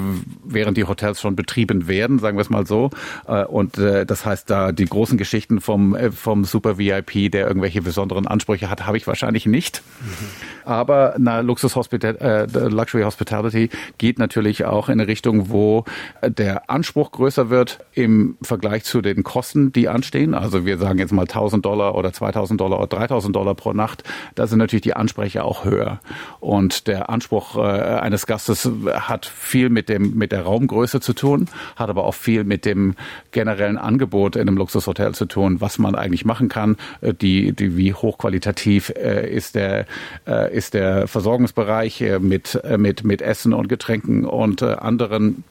während 0.43 0.77
die 0.77 0.85
Hotels 0.85 1.21
schon 1.21 1.35
betrieben 1.35 1.87
werden, 1.87 2.19
sagen 2.19 2.37
wir 2.37 2.41
es 2.41 2.49
mal 2.49 2.65
so. 2.65 2.89
Äh, 3.27 3.45
und 3.45 3.77
äh, 3.77 4.05
das 4.05 4.25
heißt, 4.25 4.49
da 4.49 4.71
die 4.71 4.85
großen 4.85 5.17
Geschichten 5.17 5.61
vom, 5.61 5.95
vom 6.11 6.43
Super 6.45 6.77
VIP, 6.77 7.31
der 7.31 7.47
irgendwelche 7.47 7.81
besonderen 7.81 8.27
Ansprüche 8.27 8.69
hat, 8.69 8.85
habe 8.85 8.97
ich 8.97 9.07
wahrscheinlich 9.07 9.45
nicht. 9.45 9.81
Mhm. 10.01 10.65
Aber 10.65 11.15
na, 11.17 11.41
Luxus 11.41 11.75
Hospital, 11.75 12.15
äh, 12.17 12.45
Luxury 12.69 13.03
Hospitality 13.03 13.69
geht 13.97 14.19
natürlich 14.19 14.65
auch 14.65 14.89
in 14.89 14.93
eine 14.93 15.07
Richtung, 15.07 15.49
wo 15.49 15.85
der 16.25 16.69
Anspruch 16.69 17.11
größer 17.11 17.49
wird 17.49 17.79
im 17.93 18.37
Vergleich 18.41 18.83
zu 18.83 19.01
den 19.01 19.23
Kosten, 19.23 19.71
die 19.71 19.89
anstehen. 19.89 20.33
Also 20.33 20.65
wir 20.65 20.77
sagen 20.77 20.99
jetzt 20.99 21.11
mal 21.11 21.23
1000 21.23 21.65
Dollar 21.65 21.95
oder 21.95 22.13
2000 22.13 22.59
Dollar 22.59 22.79
oder 22.79 22.87
3000 22.87 23.35
Dollar 23.35 23.55
pro 23.55 23.73
Nacht. 23.73 24.03
Da 24.35 24.47
sind 24.47 24.59
natürlich 24.59 24.83
die 24.83 24.95
Ansprüche 24.95 25.43
auch 25.43 25.65
höher. 25.65 25.99
Und 26.43 26.87
der 26.87 27.09
Anspruch 27.09 27.55
äh, 27.55 27.61
eines 27.61 28.27
Gastes 28.27 28.69
hat 28.91 29.25
viel 29.25 29.69
mit 29.69 29.87
dem 29.87 30.17
mit 30.17 30.33
der 30.33 30.41
Raumgröße 30.41 30.99
zu 30.99 31.13
tun, 31.13 31.47
hat 31.77 31.89
aber 31.89 32.03
auch 32.03 32.15
viel 32.15 32.43
mit 32.43 32.65
dem 32.65 32.95
generellen 33.31 33.77
Angebot 33.77 34.35
in 34.35 34.41
einem 34.41 34.57
Luxushotel 34.57 35.15
zu 35.15 35.25
tun, 35.25 35.61
was 35.61 35.79
man 35.79 35.95
eigentlich 35.95 36.25
machen 36.25 36.49
kann, 36.49 36.75
äh, 36.99 37.13
die, 37.13 37.53
die 37.53 37.77
wie 37.77 37.93
hochqualitativ 37.93 38.89
äh, 38.89 39.33
ist 39.33 39.55
der 39.55 39.85
äh, 40.27 40.53
ist 40.53 40.73
der 40.73 41.07
Versorgungsbereich 41.07 42.01
äh, 42.01 42.19
mit, 42.19 42.59
äh, 42.61 42.77
mit, 42.77 43.05
mit 43.05 43.21
Essen 43.21 43.53
und 43.53 43.69
Getränken 43.69 44.25
und 44.25 44.61
anderen 44.63 45.45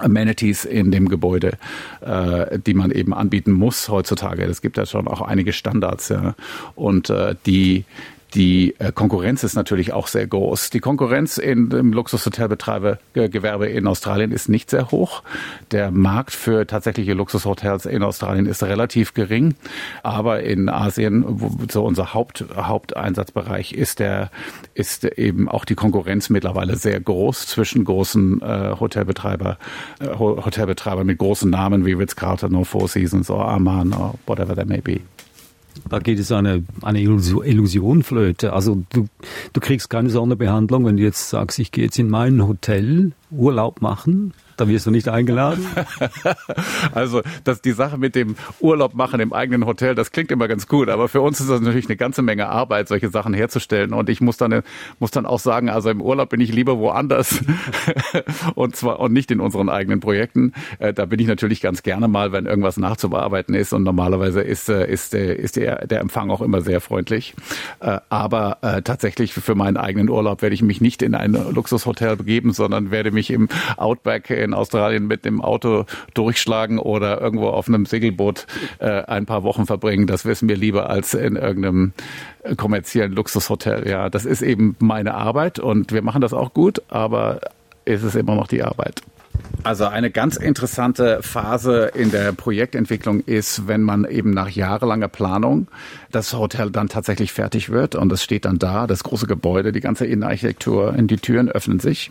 Amenities 0.00 0.64
in 0.64 0.90
dem 0.90 1.08
Gebäude, 1.08 1.58
äh, 2.00 2.58
die 2.58 2.74
man 2.74 2.90
eben 2.90 3.14
anbieten 3.14 3.52
muss 3.52 3.88
heutzutage. 3.88 4.42
Es 4.42 4.60
gibt 4.60 4.76
ja 4.76 4.86
schon 4.86 5.06
auch 5.06 5.20
einige 5.20 5.52
Standards, 5.52 6.08
ja. 6.08 6.34
Und 6.74 7.10
äh, 7.10 7.36
die 7.46 7.84
die 8.34 8.74
äh, 8.78 8.90
Konkurrenz 8.92 9.44
ist 9.44 9.54
natürlich 9.54 9.92
auch 9.92 10.08
sehr 10.08 10.26
groß. 10.26 10.70
Die 10.70 10.80
Konkurrenz 10.80 11.38
in, 11.38 11.70
im 11.70 11.92
Luxushotelbetreibergewerbe 11.92 13.66
in 13.66 13.86
Australien 13.86 14.32
ist 14.32 14.48
nicht 14.48 14.70
sehr 14.70 14.90
hoch. 14.90 15.22
Der 15.70 15.90
Markt 15.90 16.32
für 16.32 16.66
tatsächliche 16.66 17.14
Luxushotels 17.14 17.86
in 17.86 18.02
Australien 18.02 18.46
ist 18.46 18.62
relativ 18.62 19.14
gering. 19.14 19.54
Aber 20.02 20.42
in 20.42 20.68
Asien, 20.68 21.24
wo 21.26 21.52
so 21.70 21.84
unser 21.84 22.12
Haupt, 22.12 22.44
Haupteinsatzbereich 22.56 23.72
ist 23.72 24.00
der, 24.00 24.30
ist 24.74 25.04
eben 25.04 25.48
auch 25.48 25.64
die 25.64 25.76
Konkurrenz 25.76 26.28
mittlerweile 26.28 26.76
sehr 26.76 27.00
groß 27.00 27.46
zwischen 27.46 27.84
großen 27.84 28.42
äh, 28.42 28.74
Hotelbetreiber, 28.80 29.58
äh, 30.00 30.08
Hotelbetreiber 30.18 31.04
mit 31.04 31.18
großen 31.18 31.48
Namen 31.50 31.86
wie 31.86 31.92
Ritz-Carlton 31.92 32.64
Four 32.64 32.88
Seasons 32.88 33.30
oder 33.30 33.46
Aman 33.46 33.92
oder 33.92 34.14
whatever 34.26 34.56
that 34.56 34.66
may 34.66 34.80
be. 34.80 35.00
Da 35.88 35.98
geht 35.98 36.18
es 36.18 36.32
eine, 36.32 36.64
eine 36.82 37.00
Illusion 37.00 38.02
flöte. 38.02 38.52
Also 38.52 38.82
du, 38.90 39.06
du 39.52 39.60
kriegst 39.60 39.90
keine 39.90 40.10
Sonderbehandlung, 40.10 40.86
wenn 40.86 40.96
du 40.96 41.02
jetzt 41.02 41.30
sagst, 41.30 41.58
ich 41.58 41.72
gehe 41.72 41.84
jetzt 41.84 41.98
in 41.98 42.08
mein 42.08 42.46
Hotel 42.46 43.12
Urlaub 43.30 43.82
machen 43.82 44.32
da 44.56 44.68
wirst 44.68 44.86
du 44.86 44.90
nicht 44.90 45.08
eingeladen? 45.08 45.66
also, 46.92 47.22
dass 47.44 47.60
die 47.60 47.72
Sache 47.72 47.98
mit 47.98 48.14
dem 48.14 48.36
Urlaub 48.60 48.94
machen 48.94 49.20
im 49.20 49.32
eigenen 49.32 49.66
Hotel, 49.66 49.94
das 49.94 50.12
klingt 50.12 50.30
immer 50.30 50.48
ganz 50.48 50.66
gut, 50.66 50.88
aber 50.88 51.08
für 51.08 51.20
uns 51.20 51.40
ist 51.40 51.50
das 51.50 51.60
natürlich 51.60 51.86
eine 51.86 51.96
ganze 51.96 52.22
Menge 52.22 52.48
Arbeit, 52.48 52.88
solche 52.88 53.10
Sachen 53.10 53.34
herzustellen. 53.34 53.92
Und 53.92 54.08
ich 54.08 54.20
muss 54.20 54.36
dann, 54.36 54.62
muss 54.98 55.10
dann 55.10 55.26
auch 55.26 55.40
sagen, 55.40 55.68
also 55.68 55.90
im 55.90 56.00
Urlaub 56.00 56.30
bin 56.30 56.40
ich 56.40 56.52
lieber 56.52 56.78
woanders 56.78 57.40
und 58.54 58.76
zwar 58.76 59.00
und 59.00 59.12
nicht 59.12 59.30
in 59.30 59.40
unseren 59.40 59.68
eigenen 59.68 60.00
Projekten. 60.00 60.52
Äh, 60.78 60.92
da 60.92 61.06
bin 61.06 61.18
ich 61.20 61.26
natürlich 61.26 61.60
ganz 61.60 61.82
gerne 61.82 62.08
mal, 62.08 62.32
wenn 62.32 62.46
irgendwas 62.46 62.76
nachzubearbeiten 62.76 63.54
ist. 63.54 63.72
Und 63.72 63.82
normalerweise 63.82 64.40
ist, 64.40 64.68
äh, 64.68 64.90
ist, 64.90 65.14
ist 65.14 65.56
der, 65.56 65.86
der 65.86 66.00
Empfang 66.00 66.30
auch 66.30 66.40
immer 66.40 66.60
sehr 66.60 66.80
freundlich. 66.80 67.34
Äh, 67.80 67.98
aber 68.08 68.58
tatsächlich 68.84 69.34
für 69.34 69.54
meinen 69.54 69.76
eigenen 69.76 70.08
Urlaub 70.08 70.42
werde 70.42 70.54
ich 70.54 70.62
mich 70.62 70.80
nicht 70.80 71.02
in 71.02 71.14
ein 71.14 71.32
Luxushotel 71.32 72.16
begeben, 72.16 72.52
sondern 72.52 72.90
werde 72.90 73.10
mich 73.10 73.30
im 73.30 73.48
Outback 73.76 74.30
in 74.44 74.54
Australien 74.54 75.06
mit 75.06 75.24
dem 75.24 75.40
Auto 75.40 75.86
durchschlagen 76.14 76.78
oder 76.78 77.20
irgendwo 77.20 77.48
auf 77.48 77.68
einem 77.68 77.86
Segelboot 77.86 78.46
äh, 78.78 79.02
ein 79.04 79.26
paar 79.26 79.42
Wochen 79.42 79.66
verbringen. 79.66 80.06
Das 80.06 80.24
wissen 80.24 80.48
wir 80.48 80.56
lieber 80.56 80.88
als 80.88 81.14
in 81.14 81.36
irgendeinem 81.36 81.92
kommerziellen 82.56 83.12
Luxushotel. 83.12 83.88
Ja, 83.88 84.10
das 84.10 84.24
ist 84.24 84.42
eben 84.42 84.76
meine 84.78 85.14
Arbeit 85.14 85.58
und 85.58 85.92
wir 85.92 86.02
machen 86.02 86.20
das 86.20 86.32
auch 86.32 86.52
gut, 86.54 86.82
aber 86.88 87.40
es 87.84 88.02
ist 88.02 88.16
immer 88.16 88.34
noch 88.34 88.46
die 88.46 88.62
Arbeit. 88.62 89.02
Also 89.62 89.86
eine 89.86 90.10
ganz 90.10 90.36
interessante 90.36 91.22
Phase 91.22 91.90
in 91.94 92.10
der 92.10 92.32
Projektentwicklung 92.32 93.20
ist, 93.20 93.66
wenn 93.66 93.82
man 93.82 94.04
eben 94.04 94.30
nach 94.30 94.50
jahrelanger 94.50 95.08
Planung 95.08 95.68
das 96.12 96.34
Hotel 96.34 96.70
dann 96.70 96.88
tatsächlich 96.88 97.32
fertig 97.32 97.70
wird 97.70 97.94
und 97.94 98.12
es 98.12 98.22
steht 98.22 98.44
dann 98.44 98.58
da, 98.58 98.86
das 98.86 99.04
große 99.04 99.26
Gebäude, 99.26 99.72
die 99.72 99.80
ganze 99.80 100.04
Innenarchitektur, 100.04 100.92
die 100.92 101.16
Türen 101.16 101.48
öffnen 101.48 101.80
sich 101.80 102.10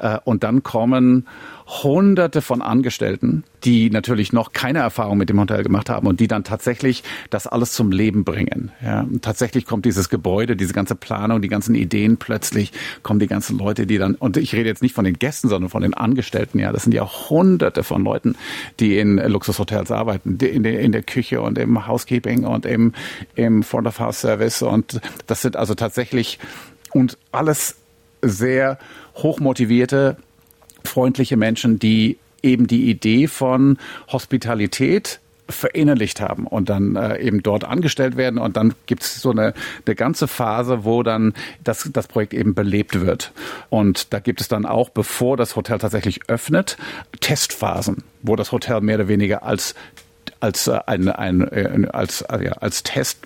äh, 0.00 0.18
und 0.24 0.44
dann 0.44 0.62
kommen 0.62 1.26
Hunderte 1.72 2.42
von 2.42 2.60
Angestellten, 2.60 3.44
die 3.64 3.88
natürlich 3.88 4.32
noch 4.32 4.52
keine 4.52 4.80
Erfahrung 4.80 5.16
mit 5.16 5.30
dem 5.30 5.40
Hotel 5.40 5.62
gemacht 5.62 5.88
haben 5.88 6.06
und 6.06 6.20
die 6.20 6.28
dann 6.28 6.44
tatsächlich 6.44 7.02
das 7.30 7.46
alles 7.46 7.72
zum 7.72 7.90
Leben 7.90 8.24
bringen. 8.24 8.72
Ja, 8.84 9.06
tatsächlich 9.22 9.64
kommt 9.64 9.86
dieses 9.86 10.10
Gebäude, 10.10 10.54
diese 10.54 10.74
ganze 10.74 10.94
Planung, 10.94 11.40
die 11.40 11.48
ganzen 11.48 11.74
Ideen 11.74 12.18
plötzlich, 12.18 12.72
kommen 13.02 13.20
die 13.20 13.26
ganzen 13.26 13.58
Leute, 13.58 13.86
die 13.86 13.96
dann, 13.96 14.16
und 14.16 14.36
ich 14.36 14.54
rede 14.54 14.68
jetzt 14.68 14.82
nicht 14.82 14.94
von 14.94 15.06
den 15.06 15.18
Gästen, 15.18 15.48
sondern 15.48 15.70
von 15.70 15.80
den 15.80 15.94
Angestellten, 15.94 16.58
ja, 16.58 16.72
das 16.72 16.82
sind 16.82 16.92
ja 16.92 17.08
Hunderte 17.08 17.84
von 17.84 18.04
Leuten, 18.04 18.36
die 18.78 18.98
in 18.98 19.16
Luxushotels 19.16 19.90
arbeiten, 19.90 20.36
in 20.42 20.62
der, 20.62 20.80
in 20.80 20.92
der 20.92 21.02
Küche 21.02 21.40
und 21.40 21.56
im 21.56 21.86
Housekeeping 21.86 22.44
und 22.44 22.66
im, 22.66 22.92
im 23.34 23.62
Front 23.62 23.86
of 23.86 23.98
House 23.98 24.20
Service 24.20 24.60
und 24.60 25.00
das 25.26 25.40
sind 25.40 25.56
also 25.56 25.74
tatsächlich 25.74 26.38
und 26.92 27.16
alles 27.32 27.76
sehr 28.20 28.78
hochmotivierte 29.16 30.18
freundliche 30.84 31.36
Menschen, 31.36 31.78
die 31.78 32.18
eben 32.42 32.66
die 32.66 32.90
Idee 32.90 33.28
von 33.28 33.78
Hospitalität 34.10 35.20
verinnerlicht 35.48 36.20
haben 36.20 36.46
und 36.46 36.68
dann 36.68 36.96
äh, 36.96 37.18
eben 37.18 37.42
dort 37.42 37.64
angestellt 37.64 38.16
werden 38.16 38.38
und 38.38 38.56
dann 38.56 38.74
gibt 38.86 39.02
es 39.02 39.20
so 39.20 39.30
eine, 39.30 39.54
eine 39.84 39.94
ganze 39.94 40.26
Phase, 40.26 40.84
wo 40.84 41.02
dann 41.02 41.34
das, 41.62 41.88
das 41.92 42.06
Projekt 42.06 42.32
eben 42.32 42.54
belebt 42.54 43.00
wird. 43.00 43.32
Und 43.68 44.12
da 44.12 44.18
gibt 44.18 44.40
es 44.40 44.48
dann 44.48 44.64
auch, 44.64 44.88
bevor 44.88 45.36
das 45.36 45.54
Hotel 45.54 45.78
tatsächlich 45.78 46.28
öffnet, 46.28 46.78
Testphasen, 47.20 48.02
wo 48.22 48.36
das 48.36 48.50
Hotel 48.52 48.80
mehr 48.80 48.96
oder 48.96 49.08
weniger 49.08 49.42
als 49.42 49.74
als 50.40 50.66
äh, 50.66 50.78
ein, 50.86 51.08
ein, 51.08 51.40
äh, 51.52 51.88
als, 51.92 52.24
ja, 52.30 52.52
als 52.52 52.82
Test 52.82 53.18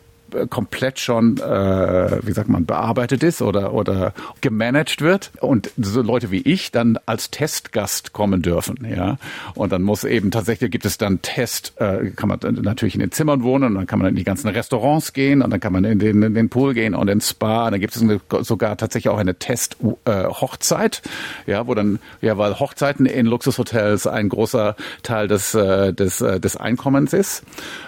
komplett 0.51 0.99
schon, 0.99 1.39
äh, 1.39 2.21
wie 2.23 2.33
sagt 2.33 2.49
man, 2.49 2.67
bearbeitet 2.67 3.23
ist 3.23 3.43
oder, 3.43 3.73
oder 3.73 4.13
gemanagt 4.41 5.01
wird 5.01 5.31
und 5.41 5.71
so 5.77 6.03
Leute 6.03 6.31
wie 6.31 6.43
ich 6.43 6.73
dann 6.73 6.99
als 7.07 7.31
Testgast 7.31 8.13
kommen 8.13 8.43
dürfen, 8.43 8.87
ja. 8.89 9.19
Und 9.55 9.73
dann 9.73 9.83
muss 9.83 10.05
eben 10.05 10.31
tatsächlich 10.31 10.71
gibt 10.71 10.85
es 10.87 10.99
dann 10.99 11.23
Test, 11.23 11.75
äh, 11.77 12.11
kann 12.11 12.29
man 12.29 12.39
natürlich 12.63 12.95
in 12.95 13.01
den 13.01 13.13
Zimmern 13.13 13.43
wohnen 13.43 13.65
und 13.65 13.75
dann 13.75 13.87
kann 13.87 13.99
man 13.99 14.09
in 14.09 14.17
die 14.17 14.25
ganzen 14.25 14.49
Restaurants 14.49 15.13
gehen 15.13 15.43
und 15.43 15.51
dann 15.51 15.61
kann 15.61 15.73
man 15.73 15.85
in 15.85 15.99
den, 15.99 16.23
in 16.23 16.35
den 16.35 16.49
Pool 16.49 16.75
gehen 16.75 16.95
und 16.95 17.09
ins 17.09 17.31
Spa. 17.31 17.67
Und 17.67 17.73
dann 17.73 17.81
gibt 17.81 17.97
es 17.97 18.05
sogar 18.47 18.77
tatsächlich 18.77 19.09
auch 19.09 19.19
eine 19.19 19.37
Test-Hochzeit, 19.37 21.03
äh, 21.47 21.51
ja, 21.51 21.67
wo 21.67 21.75
dann, 21.75 21.99
ja, 22.21 22.39
weil 22.39 22.59
Hochzeiten 22.59 23.07
in 23.07 23.27
Luxushotels 23.27 24.07
ein 24.07 24.29
großer 24.29 24.77
Teil 25.03 25.29
des, 25.29 25.55
äh, 25.55 25.93
des, 25.93 26.21
äh, 26.21 26.41
des 26.41 26.57
Einkommens 26.57 27.13
ist. 27.13 27.45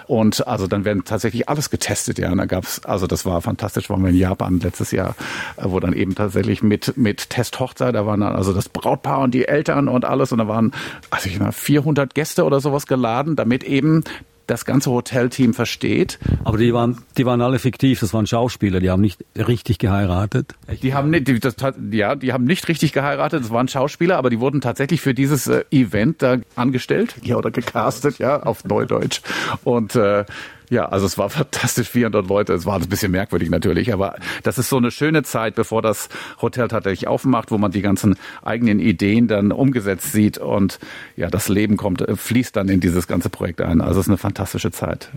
Und 0.07 0.47
also 0.47 0.67
dann 0.67 0.85
werden 0.85 1.03
tatsächlich 1.05 1.49
alles 1.49 1.69
getestet, 1.69 2.19
ja. 2.19 2.28
Und 2.31 2.37
da 2.37 2.45
gab's, 2.45 2.83
also 2.85 3.07
das 3.07 3.25
war 3.25 3.41
fantastisch, 3.41 3.89
waren 3.89 4.01
wir 4.03 4.09
in 4.09 4.15
Japan 4.15 4.59
letztes 4.59 4.91
Jahr, 4.91 5.15
äh, 5.57 5.63
wo 5.65 5.79
dann 5.79 5.93
eben 5.93 6.15
tatsächlich 6.15 6.63
mit, 6.63 6.97
mit 6.97 7.29
Testhochzeit, 7.29 7.95
da 7.95 8.05
waren 8.05 8.21
dann 8.21 8.35
also 8.35 8.53
das 8.53 8.69
Brautpaar 8.69 9.19
und 9.19 9.33
die 9.33 9.47
Eltern 9.47 9.87
und 9.87 10.05
alles 10.05 10.31
und 10.31 10.39
da 10.39 10.47
waren, 10.47 10.71
also 11.09 11.29
ich 11.29 11.39
mal, 11.39 11.51
400 11.51 12.13
Gäste 12.13 12.43
oder 12.43 12.59
sowas 12.59 12.87
geladen, 12.87 13.35
damit 13.35 13.63
eben 13.63 14.03
das 14.49 14.65
ganze 14.65 14.91
Hotelteam 14.91 15.53
versteht. 15.53 16.19
Aber 16.43 16.57
die 16.57 16.73
waren, 16.73 16.97
die 17.17 17.25
waren 17.25 17.41
alle 17.41 17.59
fiktiv, 17.59 17.99
das 17.99 18.13
waren 18.13 18.25
Schauspieler, 18.25 18.79
die 18.79 18.89
haben 18.89 19.01
nicht 19.01 19.23
richtig 19.35 19.77
geheiratet. 19.77 20.55
Echt? 20.67 20.83
Die 20.83 20.93
haben 20.93 21.09
nicht, 21.09 21.27
die, 21.27 21.39
das, 21.39 21.55
ja, 21.91 22.15
die 22.15 22.33
haben 22.33 22.45
nicht 22.45 22.67
richtig 22.67 22.93
geheiratet, 22.93 23.43
das 23.43 23.51
waren 23.51 23.67
Schauspieler, 23.67 24.17
aber 24.17 24.29
die 24.29 24.39
wurden 24.39 24.61
tatsächlich 24.61 25.01
für 25.01 25.13
dieses 25.13 25.47
äh, 25.47 25.63
Event 25.71 26.21
da 26.21 26.37
angestellt, 26.55 27.15
ja, 27.23 27.35
oder 27.35 27.51
gecastet, 27.51 28.17
ja, 28.17 28.41
auf 28.41 28.63
Neudeutsch. 28.65 29.21
Und 29.63 29.95
äh, 29.95 30.25
ja, 30.69 30.85
also 30.85 31.05
es 31.05 31.17
war 31.17 31.29
fantastisch, 31.29 31.89
400 31.89 32.27
Leute. 32.27 32.53
Es 32.53 32.65
war 32.65 32.75
ein 32.75 32.87
bisschen 32.87 33.11
merkwürdig 33.11 33.49
natürlich, 33.49 33.93
aber 33.93 34.15
das 34.43 34.57
ist 34.57 34.69
so 34.69 34.77
eine 34.77 34.91
schöne 34.91 35.23
Zeit, 35.23 35.55
bevor 35.55 35.81
das 35.81 36.09
Hotel 36.41 36.67
tatsächlich 36.67 37.07
aufmacht, 37.07 37.51
wo 37.51 37.57
man 37.57 37.71
die 37.71 37.81
ganzen 37.81 38.15
eigenen 38.43 38.79
Ideen 38.79 39.27
dann 39.27 39.51
umgesetzt 39.51 40.11
sieht 40.11 40.37
und 40.37 40.79
ja, 41.15 41.29
das 41.29 41.49
Leben 41.49 41.77
kommt, 41.77 42.01
äh, 42.01 42.15
fließt 42.15 42.55
dann 42.55 42.69
in 42.69 42.79
dieses 42.79 43.07
ganze 43.07 43.29
Projekt 43.29 43.61
ein. 43.61 43.81
Also 43.81 43.99
es 43.99 44.05
ist 44.05 44.09
eine 44.09 44.17
fantastische 44.17 44.71
Zeit. 44.71 45.09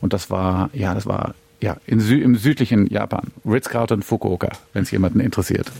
Und 0.00 0.12
das 0.12 0.30
war, 0.30 0.70
ja, 0.72 0.94
das 0.94 1.06
war 1.06 1.34
ja 1.60 1.76
in 1.86 2.00
Sü 2.00 2.20
im 2.20 2.36
südlichen 2.36 2.86
Japan, 2.86 3.32
Ritz-Carlton 3.44 4.02
Fukuoka, 4.02 4.50
wenn 4.72 4.82
es 4.82 4.90
jemanden 4.90 5.20
interessiert. 5.20 5.72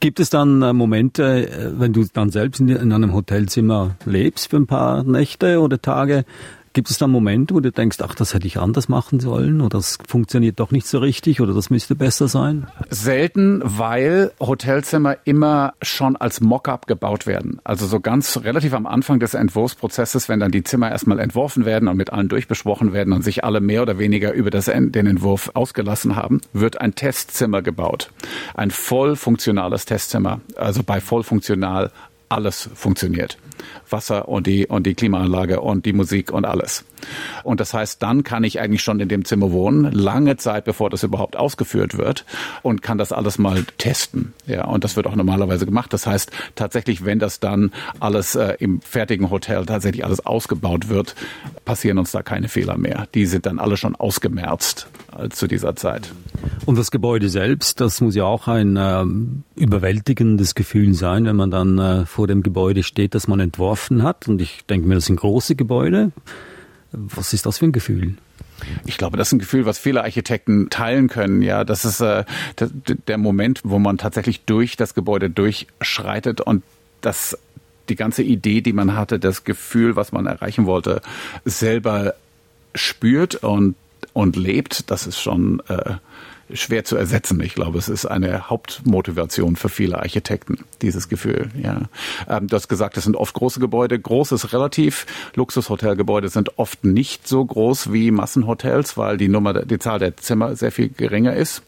Gibt 0.00 0.20
es 0.20 0.30
dann 0.30 0.62
äh, 0.62 0.72
Momente, 0.72 1.48
äh, 1.48 1.72
wenn 1.80 1.92
du 1.92 2.04
dann 2.12 2.30
selbst 2.30 2.60
in 2.60 2.92
einem 2.92 3.14
Hotelzimmer 3.14 3.96
lebst 4.04 4.50
für 4.50 4.56
ein 4.56 4.66
paar 4.66 5.02
Nächte 5.02 5.60
oder 5.60 5.82
Tage, 5.82 6.24
Gibt 6.78 6.90
es 6.90 6.98
da 6.98 7.08
Momente, 7.08 7.56
wo 7.56 7.58
du 7.58 7.72
denkst, 7.72 7.96
ach, 8.04 8.14
das 8.14 8.34
hätte 8.34 8.46
ich 8.46 8.60
anders 8.60 8.88
machen 8.88 9.18
sollen 9.18 9.62
oder 9.62 9.78
das 9.78 9.98
funktioniert 10.06 10.60
doch 10.60 10.70
nicht 10.70 10.86
so 10.86 11.00
richtig 11.00 11.40
oder 11.40 11.52
das 11.52 11.70
müsste 11.70 11.96
besser 11.96 12.28
sein? 12.28 12.68
Selten, 12.88 13.60
weil 13.64 14.30
Hotelzimmer 14.38 15.16
immer 15.24 15.74
schon 15.82 16.14
als 16.14 16.40
Mockup 16.40 16.86
gebaut 16.86 17.26
werden. 17.26 17.60
Also 17.64 17.88
so 17.88 17.98
ganz 17.98 18.44
relativ 18.44 18.74
am 18.74 18.86
Anfang 18.86 19.18
des 19.18 19.34
Entwurfsprozesses, 19.34 20.28
wenn 20.28 20.38
dann 20.38 20.52
die 20.52 20.62
Zimmer 20.62 20.88
erstmal 20.88 21.18
entworfen 21.18 21.64
werden 21.64 21.88
und 21.88 21.96
mit 21.96 22.12
allen 22.12 22.28
durchbesprochen 22.28 22.92
werden 22.92 23.12
und 23.12 23.24
sich 23.24 23.42
alle 23.42 23.60
mehr 23.60 23.82
oder 23.82 23.98
weniger 23.98 24.32
über 24.32 24.50
das, 24.50 24.66
den 24.66 24.94
Entwurf 24.94 25.50
ausgelassen 25.54 26.14
haben, 26.14 26.42
wird 26.52 26.80
ein 26.80 26.94
Testzimmer 26.94 27.60
gebaut. 27.60 28.12
Ein 28.54 28.70
voll 28.70 29.16
funktionales 29.16 29.84
Testzimmer. 29.84 30.42
Also 30.54 30.84
bei 30.84 31.00
voll 31.00 31.24
funktional 31.24 31.90
alles 32.28 32.68
funktioniert. 32.74 33.38
Wasser 33.90 34.28
und 34.28 34.46
die, 34.46 34.66
und 34.66 34.86
die 34.86 34.94
Klimaanlage 34.94 35.60
und 35.60 35.86
die 35.86 35.92
Musik 35.92 36.30
und 36.30 36.44
alles. 36.44 36.84
Und 37.42 37.60
das 37.60 37.74
heißt, 37.74 38.02
dann 38.02 38.22
kann 38.24 38.44
ich 38.44 38.60
eigentlich 38.60 38.82
schon 38.82 39.00
in 39.00 39.08
dem 39.08 39.24
Zimmer 39.24 39.50
wohnen, 39.52 39.90
lange 39.92 40.36
Zeit 40.36 40.64
bevor 40.64 40.90
das 40.90 41.02
überhaupt 41.02 41.36
ausgeführt 41.36 41.96
wird 41.96 42.24
und 42.62 42.82
kann 42.82 42.98
das 42.98 43.12
alles 43.12 43.38
mal 43.38 43.64
testen. 43.78 44.32
Ja, 44.46 44.66
und 44.66 44.84
das 44.84 44.96
wird 44.96 45.06
auch 45.06 45.16
normalerweise 45.16 45.64
gemacht. 45.64 45.92
Das 45.92 46.06
heißt, 46.06 46.30
tatsächlich, 46.54 47.04
wenn 47.04 47.18
das 47.18 47.40
dann 47.40 47.72
alles 48.00 48.34
äh, 48.34 48.56
im 48.58 48.80
fertigen 48.80 49.30
Hotel 49.30 49.64
tatsächlich 49.66 50.04
alles 50.04 50.24
ausgebaut 50.24 50.88
wird, 50.88 51.14
passieren 51.64 51.98
uns 51.98 52.12
da 52.12 52.22
keine 52.22 52.48
Fehler 52.48 52.76
mehr. 52.76 53.08
Die 53.14 53.26
sind 53.26 53.46
dann 53.46 53.58
alle 53.58 53.76
schon 53.76 53.96
ausgemerzt 53.96 54.88
zu 55.30 55.46
dieser 55.46 55.76
Zeit. 55.76 56.12
Und 56.66 56.78
das 56.78 56.90
Gebäude 56.90 57.28
selbst, 57.28 57.80
das 57.80 58.00
muss 58.00 58.14
ja 58.14 58.24
auch 58.24 58.48
ein 58.48 58.76
äh, 58.76 59.04
überwältigendes 59.60 60.54
Gefühl 60.54 60.94
sein, 60.94 61.24
wenn 61.24 61.36
man 61.36 61.50
dann 61.50 61.78
äh, 61.78 62.06
vor 62.06 62.26
dem 62.26 62.42
Gebäude 62.42 62.82
steht, 62.82 63.14
das 63.14 63.28
man 63.28 63.40
entworfen 63.40 64.02
hat. 64.02 64.28
Und 64.28 64.40
ich 64.40 64.64
denke 64.66 64.86
mir, 64.86 64.94
das 64.94 65.06
sind 65.06 65.16
große 65.16 65.56
Gebäude. 65.56 66.12
Was 66.92 67.32
ist 67.32 67.46
das 67.46 67.58
für 67.58 67.66
ein 67.66 67.72
Gefühl? 67.72 68.14
Ich 68.86 68.98
glaube, 68.98 69.16
das 69.16 69.28
ist 69.28 69.32
ein 69.32 69.38
Gefühl, 69.38 69.66
was 69.66 69.78
viele 69.78 70.02
Architekten 70.02 70.68
teilen 70.70 71.08
können. 71.08 71.42
Ja, 71.42 71.64
das 71.64 71.84
ist 71.84 72.00
äh, 72.00 72.24
der, 72.58 72.68
der 73.06 73.18
Moment, 73.18 73.60
wo 73.64 73.78
man 73.78 73.98
tatsächlich 73.98 74.44
durch 74.44 74.76
das 74.76 74.94
Gebäude 74.94 75.30
durchschreitet 75.30 76.40
und 76.40 76.62
das 77.00 77.38
die 77.88 77.96
ganze 77.96 78.22
Idee, 78.22 78.60
die 78.60 78.72
man 78.72 78.94
hatte, 78.94 79.18
das 79.18 79.44
Gefühl, 79.44 79.96
was 79.96 80.12
man 80.12 80.26
erreichen 80.26 80.66
wollte, 80.66 81.00
selber 81.44 82.14
spürt 82.74 83.36
und 83.36 83.76
und 84.18 84.34
lebt. 84.34 84.90
Das 84.90 85.06
ist 85.06 85.20
schon 85.20 85.62
äh, 85.68 85.94
schwer 86.52 86.84
zu 86.84 86.96
ersetzen. 86.96 87.40
Ich 87.40 87.54
glaube, 87.54 87.78
es 87.78 87.88
ist 87.88 88.04
eine 88.04 88.50
Hauptmotivation 88.50 89.54
für 89.54 89.68
viele 89.68 90.00
Architekten, 90.00 90.64
dieses 90.82 91.08
Gefühl. 91.08 91.50
Ja. 91.62 91.82
Ähm, 92.28 92.48
du 92.48 92.56
hast 92.56 92.66
gesagt, 92.66 92.96
es 92.96 93.04
sind 93.04 93.14
oft 93.14 93.32
große 93.32 93.60
Gebäude. 93.60 93.96
Groß 93.96 94.32
ist 94.32 94.52
relativ. 94.52 95.06
Luxushotelgebäude 95.36 96.30
sind 96.30 96.58
oft 96.58 96.82
nicht 96.84 97.28
so 97.28 97.44
groß 97.44 97.92
wie 97.92 98.10
Massenhotels, 98.10 98.96
weil 98.96 99.18
die 99.18 99.28
Nummer, 99.28 99.52
die 99.52 99.78
Zahl 99.78 100.00
der 100.00 100.16
Zimmer 100.16 100.56
sehr 100.56 100.72
viel 100.72 100.88
geringer 100.88 101.36
ist. 101.36 101.62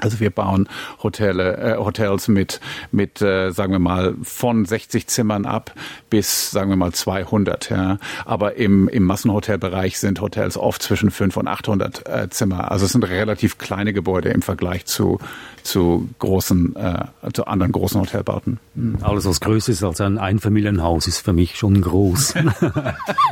Also 0.00 0.20
wir 0.20 0.30
bauen 0.30 0.68
Hotelle, 1.02 1.56
äh, 1.56 1.76
Hotels 1.76 2.28
mit, 2.28 2.60
mit 2.90 3.22
äh, 3.22 3.50
sagen 3.50 3.72
wir 3.72 3.78
mal, 3.78 4.14
von 4.22 4.64
60 4.64 5.06
Zimmern 5.06 5.46
ab 5.46 5.72
bis, 6.10 6.50
sagen 6.50 6.70
wir 6.70 6.76
mal, 6.76 6.92
200. 6.92 7.70
Ja. 7.70 7.98
Aber 8.24 8.56
im, 8.56 8.88
im 8.88 9.04
Massenhotelbereich 9.04 9.98
sind 9.98 10.20
Hotels 10.20 10.56
oft 10.56 10.82
zwischen 10.82 11.10
500 11.10 11.44
und 11.44 11.48
800 11.48 12.08
äh, 12.08 12.30
Zimmer. 12.30 12.70
Also 12.70 12.86
es 12.86 12.92
sind 12.92 13.04
relativ 13.04 13.58
kleine 13.58 13.92
Gebäude 13.92 14.30
im 14.30 14.42
Vergleich 14.42 14.86
zu, 14.86 15.18
zu 15.62 16.08
großen, 16.18 16.76
äh, 16.76 17.04
zu 17.32 17.46
anderen 17.46 17.72
großen 17.72 18.00
Hotelbauten. 18.00 18.58
Mhm. 18.74 18.98
Alles, 19.02 19.26
was 19.26 19.40
größer 19.40 19.72
ist 19.72 19.84
als 19.84 20.00
ein 20.00 20.18
Einfamilienhaus, 20.18 21.06
ist 21.06 21.20
für 21.20 21.32
mich 21.32 21.56
schon 21.56 21.80
groß. 21.80 22.34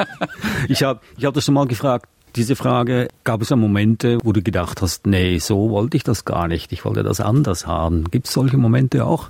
ich 0.68 0.82
habe 0.82 1.00
ich 1.16 1.24
hab 1.24 1.34
das 1.34 1.44
schon 1.44 1.54
mal 1.54 1.66
gefragt, 1.66 2.06
diese 2.36 2.56
Frage, 2.56 3.08
gab 3.24 3.42
es 3.42 3.50
ja 3.50 3.56
Momente, 3.56 4.18
wo 4.22 4.32
du 4.32 4.42
gedacht 4.42 4.82
hast, 4.82 5.06
nee, 5.06 5.38
so 5.38 5.70
wollte 5.70 5.96
ich 5.96 6.04
das 6.04 6.24
gar 6.24 6.48
nicht, 6.48 6.72
ich 6.72 6.84
wollte 6.84 7.02
das 7.02 7.20
anders 7.20 7.66
haben. 7.66 8.10
Gibt 8.10 8.26
es 8.26 8.32
solche 8.32 8.56
Momente 8.56 9.04
auch? 9.04 9.28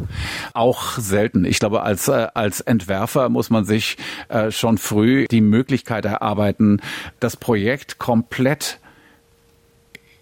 Auch 0.54 0.98
selten. 0.98 1.44
Ich 1.44 1.58
glaube, 1.58 1.82
als, 1.82 2.08
äh, 2.08 2.28
als 2.34 2.60
Entwerfer 2.60 3.28
muss 3.28 3.50
man 3.50 3.64
sich 3.64 3.96
äh, 4.28 4.50
schon 4.50 4.78
früh 4.78 5.26
die 5.30 5.40
Möglichkeit 5.40 6.04
erarbeiten, 6.04 6.80
das 7.20 7.36
Projekt 7.36 7.98
komplett 7.98 8.78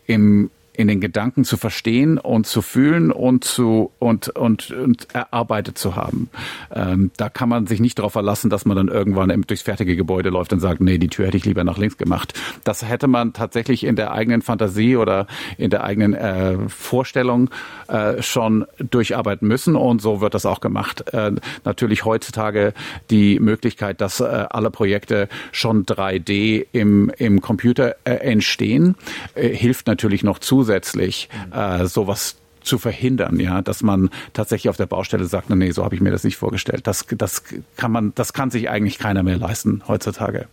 im 0.07 0.51
in 0.81 0.89
den 0.89 1.01
Gedanken 1.03 1.45
zu 1.45 1.59
verstehen 1.59 2.17
und 2.17 2.47
zu 2.47 2.63
fühlen 2.63 3.13
und 3.13 3.45
zu 3.45 3.91
und 3.99 4.31
und, 4.31 4.71
und 4.71 5.15
erarbeitet 5.15 5.77
zu 5.77 5.95
haben. 5.95 6.31
Ähm, 6.75 7.11
da 7.19 7.29
kann 7.29 7.51
man 7.51 7.67
sich 7.67 7.81
nicht 7.81 7.99
darauf 7.99 8.13
verlassen, 8.13 8.49
dass 8.49 8.65
man 8.65 8.79
dann 8.79 8.89
irgendwann 8.89 9.29
durchs 9.43 9.63
fertige 9.63 9.95
Gebäude 9.95 10.31
läuft 10.31 10.55
und 10.55 10.61
sagt, 10.61 10.81
nee, 10.81 10.97
die 10.97 11.09
Tür 11.09 11.27
hätte 11.27 11.37
ich 11.37 11.45
lieber 11.45 11.65
nach 11.65 11.77
links 11.77 11.99
gemacht. 11.99 12.33
Das 12.65 12.89
hätte 12.89 13.09
man 13.09 13.35
tatsächlich 13.35 13.85
in 13.85 13.95
der 13.95 14.13
eigenen 14.13 14.41
Fantasie 14.41 14.97
oder 14.97 15.27
in 15.59 15.69
der 15.69 15.85
eigenen 15.85 16.15
äh, 16.15 16.57
Vorstellung 16.71 17.51
äh, 17.89 18.23
schon 18.23 18.65
durcharbeiten 18.79 19.47
müssen 19.47 19.77
und 19.77 20.01
so 20.01 20.23
wird 20.23 20.33
das 20.33 20.47
auch 20.47 20.61
gemacht. 20.61 21.13
Äh, 21.13 21.33
natürlich 21.65 22.07
heutzutage 22.07 22.73
die 23.11 23.39
Möglichkeit, 23.39 24.01
dass 24.01 24.21
äh, 24.21 24.25
alle 24.25 24.71
Projekte 24.71 25.29
schon 25.53 25.85
3D 25.85 26.67
im 26.73 27.13
im 27.19 27.43
Computer 27.43 27.97
äh, 28.05 28.13
entstehen, 28.13 28.97
äh, 29.35 29.49
hilft 29.49 29.87
natürlich 29.87 30.25
noch 30.25 30.39
zusätzlich 30.39 30.70
zusätzlich 30.71 31.29
äh, 31.53 31.87
sowas 31.87 32.37
zu 32.63 32.79
verhindern, 32.79 33.41
ja, 33.41 33.63
dass 33.63 33.83
man 33.83 34.11
tatsächlich 34.35 34.69
auf 34.69 34.77
der 34.77 34.87
Baustelle 34.87 35.25
sagt, 35.25 35.51
nee, 35.51 35.71
so 35.73 35.83
habe 35.83 35.95
ich 35.95 36.01
mir 36.01 36.11
das 36.11 36.25
nicht 36.25 36.37
vorgestellt. 36.37 36.87
Das, 36.87 37.07
das 37.11 37.43
kann 37.77 37.91
man, 37.91 38.13
das 38.15 38.33
kann 38.33 38.51
sich 38.51 38.71
eigentlich 38.71 38.99
keiner 38.99 39.23
mehr 39.23 39.39
leisten 39.39 39.83
heutzutage. 39.89 40.47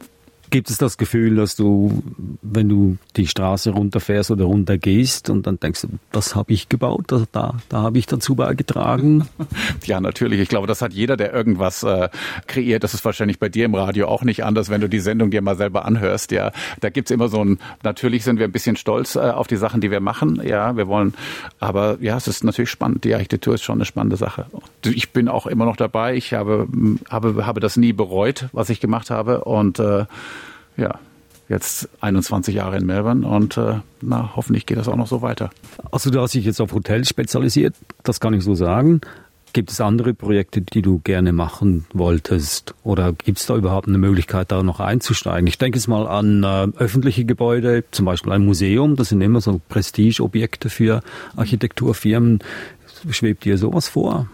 Gibt 0.50 0.70
es 0.70 0.77
das 0.77 0.98
Gefühl, 0.98 1.36
dass 1.36 1.58
du, 1.58 2.04
wenn 2.42 2.70
du 2.70 2.98
die 3.18 3.27
Straße 3.27 3.72
runterfährst 3.72 4.32
oder 4.32 4.46
runtergehst 4.46 5.30
und 5.30 5.46
dann 5.46 5.60
denkst, 5.60 5.88
das 6.13 6.36
habe 6.36 6.54
ich 6.54 6.70
gebaut, 6.70 7.06
da, 7.08 7.25
da, 7.34 7.56
da 7.68 7.82
habe 7.82 7.98
ich 7.98 8.06
dazu 8.06 8.36
beigetragen? 8.36 9.27
Ja, 9.86 10.01
natürlich. 10.01 10.42
Ich 10.42 10.50
glaube, 10.50 10.68
das 10.68 10.82
hat 10.82 10.92
jeder, 10.92 11.16
der 11.16 11.34
irgendwas 11.34 11.84
äh, 11.84 12.10
kreiert. 12.46 12.84
Das 12.84 12.94
ist 12.94 13.06
wahrscheinlich 13.06 13.39
bei 13.39 13.48
dir 13.48 13.63
im 13.63 13.75
Radio 13.75 14.08
auch 14.08 14.24
nicht 14.24 14.44
anders, 14.44 14.70
wenn 14.70 14.82
du 14.82 14.89
die 14.89 15.00
Sendung 15.00 15.32
dir 15.32 15.42
mal 15.42 15.56
selber 15.56 15.86
anhörst. 15.86 16.32
Ja, 16.32 16.51
da 16.82 16.89
gibt's 16.89 17.10
immer 17.10 17.30
so 17.30 17.44
ein, 17.44 17.60
natürlich 17.84 18.24
sind 18.25 18.38
wir 18.38 18.46
ein 18.46 18.51
bisschen 18.51 18.75
stolz 18.75 19.16
äh, 19.16 19.20
auf 19.20 19.48
die 19.48 19.56
Sachen, 19.56 19.80
die 19.80 19.89
wir 19.89 20.01
machen. 20.01 20.42
Ja, 20.44 20.75
wir 20.75 20.88
wollen, 20.88 21.13
aber 21.60 21.98
ja, 22.01 22.18
es 22.18 22.27
ist 22.27 22.44
natürlich 22.44 22.70
spannend. 22.70 23.06
Die 23.06 23.13
Architektur 23.13 23.56
ist 23.56 23.63
schon 23.63 23.75
eine 23.75 23.86
spannende 23.86 24.18
Sache. 24.18 24.48
Ich 24.84 25.12
bin 25.12 25.30
auch 25.30 25.48
immer 25.48 25.66
noch 25.66 25.77
dabei. 25.77 26.16
Ich 26.16 26.34
habe, 26.34 26.68
habe, 27.10 27.46
habe 27.46 27.60
das 27.60 27.77
nie 27.77 27.94
bereut, 27.94 28.48
was 28.51 28.70
ich 28.70 28.82
gemacht 28.82 29.10
habe 29.10 29.46
und 29.46 29.80
äh, 29.80 30.06
ja, 30.77 31.00
jetzt 31.50 31.89
21 32.01 32.55
Jahre 32.55 32.77
in 32.77 32.86
Melbourne 32.86 33.27
und 33.27 33.57
äh, 33.57 33.75
na, 34.01 34.35
hoffentlich 34.35 34.66
geht 34.66 34.77
das 34.77 34.87
auch 34.87 34.96
noch 34.96 35.07
so 35.07 35.22
weiter. 35.22 35.50
Also 35.92 36.09
du 36.09 36.22
hast 36.22 36.33
dich 36.33 36.46
jetzt 36.46 36.61
auf 36.61 36.74
Hotels 36.74 37.09
spezialisiert, 37.09 37.75
das 38.03 38.20
kann 38.20 38.33
ich 38.33 38.44
so 38.44 38.55
sagen. 38.55 39.01
Gibt 39.53 39.72
es 39.72 39.81
andere 39.81 40.13
Projekte, 40.13 40.61
die 40.61 40.81
du 40.81 41.00
gerne 41.00 41.31
machen 41.31 41.85
wolltest? 41.94 42.75
Oder 42.83 43.13
gibt 43.13 43.40
es 43.40 43.46
da 43.48 43.55
überhaupt 43.55 43.87
eine 43.87 43.98
Möglichkeit, 43.98 44.51
da 44.51 44.61
noch 44.61 44.79
einzusteigen? 44.79 45.48
Ich 45.48 45.57
denke 45.57 45.79
jetzt 45.79 45.87
mal 45.87 46.05
an 46.05 46.44
äh, 46.44 46.68
öffentliche 46.77 47.25
Gebäude, 47.25 47.83
zum 47.92 48.05
Beispiel 48.05 48.33
ein 48.33 48.46
Museum. 48.46 48.96
Das 48.98 49.09
sind 49.09 49.22
immer 49.22 49.42
so 49.42 49.59
Prestigeobjekte 49.70 50.70
für 50.70 51.01
Architekturfirmen. 51.37 52.40
Schwebt 53.09 53.46
dir 53.46 53.57
sowas 53.57 53.87
vor? 53.87 54.27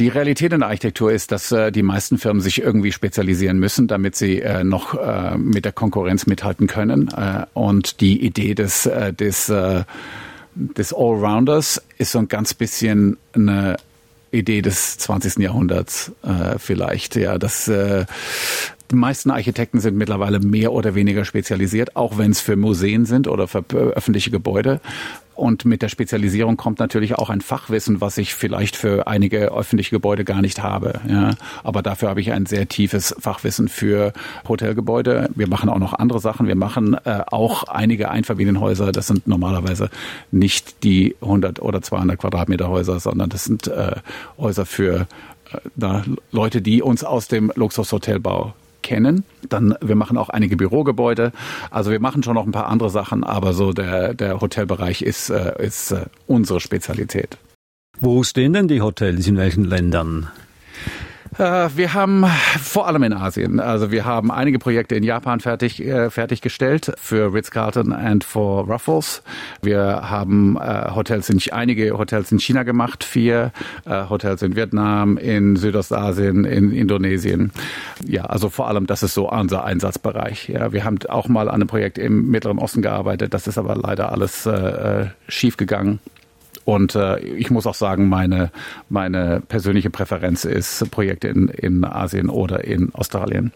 Die 0.00 0.08
Realität 0.08 0.54
in 0.54 0.60
der 0.60 0.70
Architektur 0.70 1.12
ist, 1.12 1.30
dass 1.30 1.52
äh, 1.52 1.70
die 1.70 1.82
meisten 1.82 2.16
Firmen 2.16 2.40
sich 2.40 2.62
irgendwie 2.62 2.90
spezialisieren 2.90 3.58
müssen, 3.58 3.86
damit 3.86 4.16
sie 4.16 4.40
äh, 4.40 4.64
noch 4.64 4.94
äh, 4.94 5.36
mit 5.36 5.66
der 5.66 5.72
Konkurrenz 5.72 6.26
mithalten 6.26 6.66
können. 6.66 7.08
Äh, 7.08 7.44
und 7.52 8.00
die 8.00 8.24
Idee 8.24 8.54
des, 8.54 8.86
äh, 8.86 9.12
des, 9.12 9.50
äh, 9.50 9.84
des 10.54 10.94
Allrounders 10.94 11.82
ist 11.98 12.12
so 12.12 12.18
ein 12.18 12.28
ganz 12.28 12.54
bisschen 12.54 13.18
eine 13.34 13.76
Idee 14.30 14.62
des 14.62 14.96
20. 14.96 15.36
Jahrhunderts 15.36 16.12
äh, 16.22 16.58
vielleicht. 16.58 17.16
Ja, 17.16 17.36
das 17.36 17.68
äh, 17.68 18.06
die 18.90 18.96
meisten 18.96 19.30
Architekten 19.30 19.80
sind 19.80 19.96
mittlerweile 19.96 20.40
mehr 20.40 20.72
oder 20.72 20.94
weniger 20.94 21.24
spezialisiert, 21.24 21.94
auch 21.94 22.18
wenn 22.18 22.32
es 22.32 22.40
für 22.40 22.56
Museen 22.56 23.04
sind 23.04 23.28
oder 23.28 23.46
für 23.46 23.62
öffentliche 23.70 24.30
Gebäude. 24.30 24.80
Und 25.40 25.64
mit 25.64 25.80
der 25.80 25.88
Spezialisierung 25.88 26.58
kommt 26.58 26.80
natürlich 26.80 27.14
auch 27.14 27.30
ein 27.30 27.40
Fachwissen, 27.40 28.02
was 28.02 28.18
ich 28.18 28.34
vielleicht 28.34 28.76
für 28.76 29.06
einige 29.06 29.50
öffentliche 29.54 29.90
Gebäude 29.90 30.22
gar 30.22 30.42
nicht 30.42 30.62
habe. 30.62 31.00
Ja. 31.08 31.30
Aber 31.64 31.80
dafür 31.80 32.10
habe 32.10 32.20
ich 32.20 32.30
ein 32.32 32.44
sehr 32.44 32.68
tiefes 32.68 33.14
Fachwissen 33.18 33.68
für 33.68 34.12
Hotelgebäude. 34.46 35.30
Wir 35.34 35.48
machen 35.48 35.70
auch 35.70 35.78
noch 35.78 35.94
andere 35.94 36.20
Sachen. 36.20 36.46
Wir 36.46 36.56
machen 36.56 36.94
äh, 37.06 37.22
auch 37.26 37.64
einige 37.64 38.10
Einfamilienhäuser. 38.10 38.92
Das 38.92 39.06
sind 39.06 39.26
normalerweise 39.26 39.88
nicht 40.30 40.84
die 40.84 41.16
100 41.22 41.62
oder 41.62 41.80
200 41.80 42.18
Quadratmeter 42.18 42.68
Häuser, 42.68 43.00
sondern 43.00 43.30
das 43.30 43.44
sind 43.44 43.66
äh, 43.66 43.96
Häuser 44.36 44.66
für 44.66 45.06
äh, 45.80 46.00
Leute, 46.32 46.60
die 46.60 46.82
uns 46.82 47.02
aus 47.02 47.28
dem 47.28 47.50
Luxushotelbau 47.54 48.52
kennen. 48.82 49.24
Dann, 49.48 49.74
wir 49.80 49.96
machen 49.96 50.16
auch 50.16 50.28
einige 50.28 50.56
Bürogebäude. 50.56 51.32
Also 51.70 51.90
wir 51.90 52.00
machen 52.00 52.22
schon 52.22 52.34
noch 52.34 52.46
ein 52.46 52.52
paar 52.52 52.68
andere 52.68 52.90
Sachen, 52.90 53.24
aber 53.24 53.52
so 53.52 53.72
der, 53.72 54.14
der 54.14 54.40
Hotelbereich 54.40 55.02
ist, 55.02 55.30
äh, 55.30 55.52
ist 55.64 55.92
äh, 55.92 56.06
unsere 56.26 56.60
Spezialität. 56.60 57.38
Wo 58.00 58.22
stehen 58.22 58.52
denn 58.52 58.68
die 58.68 58.80
Hotels? 58.80 59.26
In 59.26 59.36
welchen 59.36 59.64
Ländern? 59.64 60.30
Äh, 61.40 61.70
wir 61.74 61.94
haben 61.94 62.26
vor 62.60 62.86
allem 62.86 63.02
in 63.02 63.14
Asien, 63.14 63.60
also 63.60 63.90
wir 63.90 64.04
haben 64.04 64.30
einige 64.30 64.58
Projekte 64.58 64.94
in 64.94 65.02
Japan 65.02 65.40
fertig 65.40 65.80
äh, 65.80 66.10
fertiggestellt 66.10 66.92
für 66.98 67.32
Ritz-Carlton 67.32 67.94
and 67.94 68.24
for 68.24 68.68
Ruffles. 68.68 69.22
Wir 69.62 70.10
haben 70.10 70.58
äh, 70.58 70.90
Hotels 70.94 71.30
in 71.30 71.40
einige 71.50 71.96
Hotels 71.96 72.30
in 72.30 72.38
China 72.38 72.64
gemacht, 72.64 73.02
vier 73.04 73.52
Hotels 73.86 74.42
in 74.42 74.54
Vietnam, 74.54 75.16
in 75.16 75.56
Südostasien, 75.56 76.44
in 76.44 76.70
Indonesien. 76.70 77.50
Ja, 78.06 78.26
also 78.26 78.50
vor 78.50 78.68
allem 78.68 78.86
das 78.86 79.02
ist 79.02 79.14
so 79.14 79.30
unser 79.30 79.64
Einsatzbereich. 79.64 80.48
Ja, 80.48 80.72
wir 80.72 80.84
haben 80.84 80.98
auch 81.08 81.28
mal 81.28 81.48
an 81.48 81.54
einem 81.54 81.68
Projekt 81.68 81.96
im 81.96 82.30
Mittleren 82.30 82.58
Osten 82.58 82.82
gearbeitet, 82.82 83.32
das 83.32 83.46
ist 83.46 83.56
aber 83.56 83.74
leider 83.76 84.12
alles 84.12 84.44
äh 84.44 85.06
schief 85.28 85.56
gegangen. 85.56 86.00
Und 86.64 86.94
äh, 86.94 87.18
ich 87.18 87.50
muss 87.50 87.66
auch 87.66 87.74
sagen, 87.74 88.08
meine, 88.08 88.50
meine 88.88 89.42
persönliche 89.46 89.90
Präferenz 89.90 90.44
ist 90.44 90.90
Projekte 90.90 91.28
in, 91.28 91.48
in 91.48 91.84
Asien 91.84 92.28
oder 92.28 92.64
in 92.64 92.94
Australien. 92.94 93.52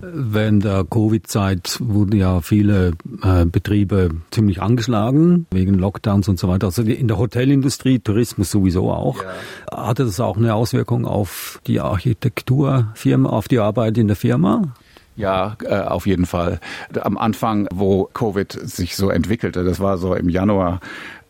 Während 0.00 0.64
der 0.64 0.84
Covid-Zeit 0.84 1.78
wurden 1.80 2.16
ja 2.16 2.40
viele 2.40 2.92
äh, 3.22 3.44
Betriebe 3.44 4.10
ziemlich 4.30 4.62
angeschlagen, 4.62 5.46
wegen 5.50 5.74
Lockdowns 5.74 6.28
und 6.28 6.38
so 6.38 6.48
weiter. 6.48 6.66
Also 6.66 6.82
in 6.82 7.08
der 7.08 7.18
Hotelindustrie, 7.18 7.98
Tourismus 7.98 8.50
sowieso 8.50 8.92
auch. 8.92 9.22
Ja. 9.22 9.88
Hatte 9.88 10.04
das 10.04 10.20
auch 10.20 10.36
eine 10.36 10.54
Auswirkung 10.54 11.06
auf 11.06 11.60
die 11.66 11.80
Architekturfirma, 11.80 13.28
auf 13.28 13.48
die 13.48 13.58
Arbeit 13.58 13.98
in 13.98 14.06
der 14.06 14.16
Firma? 14.16 14.74
Ja, 15.16 15.56
äh, 15.64 15.80
auf 15.80 16.06
jeden 16.06 16.26
Fall. 16.26 16.60
Am 17.00 17.18
Anfang, 17.18 17.68
wo 17.72 18.08
Covid 18.12 18.52
sich 18.52 18.96
so 18.96 19.10
entwickelte, 19.10 19.64
das 19.64 19.80
war 19.80 19.98
so 19.98 20.14
im 20.14 20.28
Januar 20.28 20.80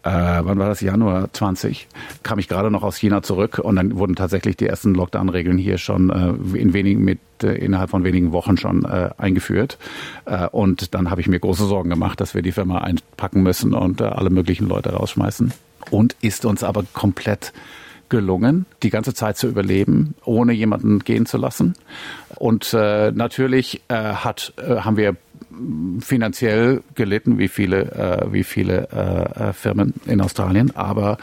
äh, 0.04 0.10
wann 0.10 0.58
war 0.58 0.68
das, 0.68 0.82
Januar 0.82 1.32
20, 1.32 1.88
kam 2.22 2.38
ich 2.38 2.46
gerade 2.46 2.70
noch 2.70 2.82
aus 2.82 2.96
China 2.96 3.22
zurück 3.22 3.58
und 3.58 3.76
dann 3.76 3.96
wurden 3.96 4.14
tatsächlich 4.14 4.56
die 4.56 4.66
ersten 4.66 4.94
Lockdown-Regeln 4.94 5.56
hier 5.56 5.78
schon 5.78 6.10
äh, 6.10 6.58
in 6.58 6.74
wenigen 6.74 7.02
mit 7.02 7.20
äh, 7.42 7.54
innerhalb 7.54 7.88
von 7.88 8.04
wenigen 8.04 8.32
Wochen 8.32 8.58
schon 8.58 8.84
äh, 8.84 9.10
eingeführt. 9.16 9.78
Äh, 10.26 10.46
und 10.48 10.94
dann 10.94 11.10
habe 11.10 11.22
ich 11.22 11.26
mir 11.26 11.40
große 11.40 11.64
Sorgen 11.64 11.88
gemacht, 11.88 12.20
dass 12.20 12.34
wir 12.34 12.42
die 12.42 12.52
Firma 12.52 12.78
einpacken 12.78 13.42
müssen 13.42 13.72
und 13.72 14.02
äh, 14.02 14.04
alle 14.04 14.28
möglichen 14.28 14.68
Leute 14.68 14.92
rausschmeißen. 14.92 15.54
Und 15.90 16.16
ist 16.20 16.44
uns 16.44 16.62
aber 16.62 16.84
komplett 16.92 17.54
gelungen, 18.10 18.66
die 18.82 18.90
ganze 18.90 19.14
Zeit 19.14 19.38
zu 19.38 19.48
überleben, 19.48 20.14
ohne 20.24 20.52
jemanden 20.52 20.98
gehen 20.98 21.24
zu 21.24 21.38
lassen. 21.38 21.74
Und 22.36 22.74
äh, 22.74 23.10
natürlich 23.10 23.82
äh, 23.88 23.94
hat, 23.94 24.52
äh, 24.58 24.80
haben 24.80 24.98
wir 24.98 25.16
finanziell 26.00 26.82
gelitten, 26.94 27.38
wie 27.38 27.48
viele, 27.48 27.92
äh, 27.92 28.32
wie 28.32 28.44
viele 28.44 28.88
äh, 28.92 29.48
äh, 29.48 29.52
Firmen 29.52 29.94
in 30.06 30.20
Australien. 30.20 30.74
Aber 30.74 31.18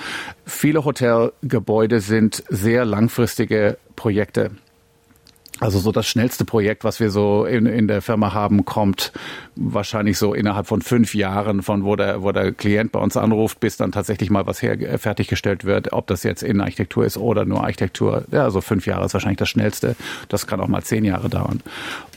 viele 0.45 0.85
Hotelgebäude 0.85 1.99
sind 1.99 2.43
sehr 2.49 2.85
langfristige 2.85 3.77
Projekte. 3.95 4.51
Also 5.61 5.77
so 5.77 5.91
das 5.91 6.07
schnellste 6.07 6.43
Projekt, 6.43 6.83
was 6.83 6.99
wir 6.99 7.11
so 7.11 7.45
in, 7.45 7.67
in 7.67 7.87
der 7.87 8.01
Firma 8.01 8.33
haben, 8.33 8.65
kommt 8.65 9.11
wahrscheinlich 9.55 10.17
so 10.17 10.33
innerhalb 10.33 10.65
von 10.65 10.81
fünf 10.81 11.13
Jahren, 11.13 11.61
von 11.61 11.83
wo 11.85 11.95
der, 11.95 12.23
wo 12.23 12.31
der 12.31 12.51
Klient 12.51 12.91
bei 12.91 12.99
uns 12.99 13.15
anruft, 13.15 13.59
bis 13.59 13.77
dann 13.77 13.91
tatsächlich 13.91 14.31
mal 14.31 14.47
was 14.47 14.63
her, 14.63 14.97
fertiggestellt 14.97 15.63
wird, 15.63 15.93
ob 15.93 16.07
das 16.07 16.23
jetzt 16.23 16.41
Innenarchitektur 16.41 17.05
ist 17.05 17.15
oder 17.15 17.45
nur 17.45 17.63
Architektur. 17.63 18.25
Ja, 18.31 18.43
also 18.43 18.59
fünf 18.59 18.87
Jahre 18.87 19.05
ist 19.05 19.13
wahrscheinlich 19.13 19.37
das 19.37 19.49
schnellste. 19.49 19.95
Das 20.29 20.47
kann 20.47 20.59
auch 20.61 20.67
mal 20.67 20.81
zehn 20.81 21.05
Jahre 21.05 21.29
dauern. 21.29 21.61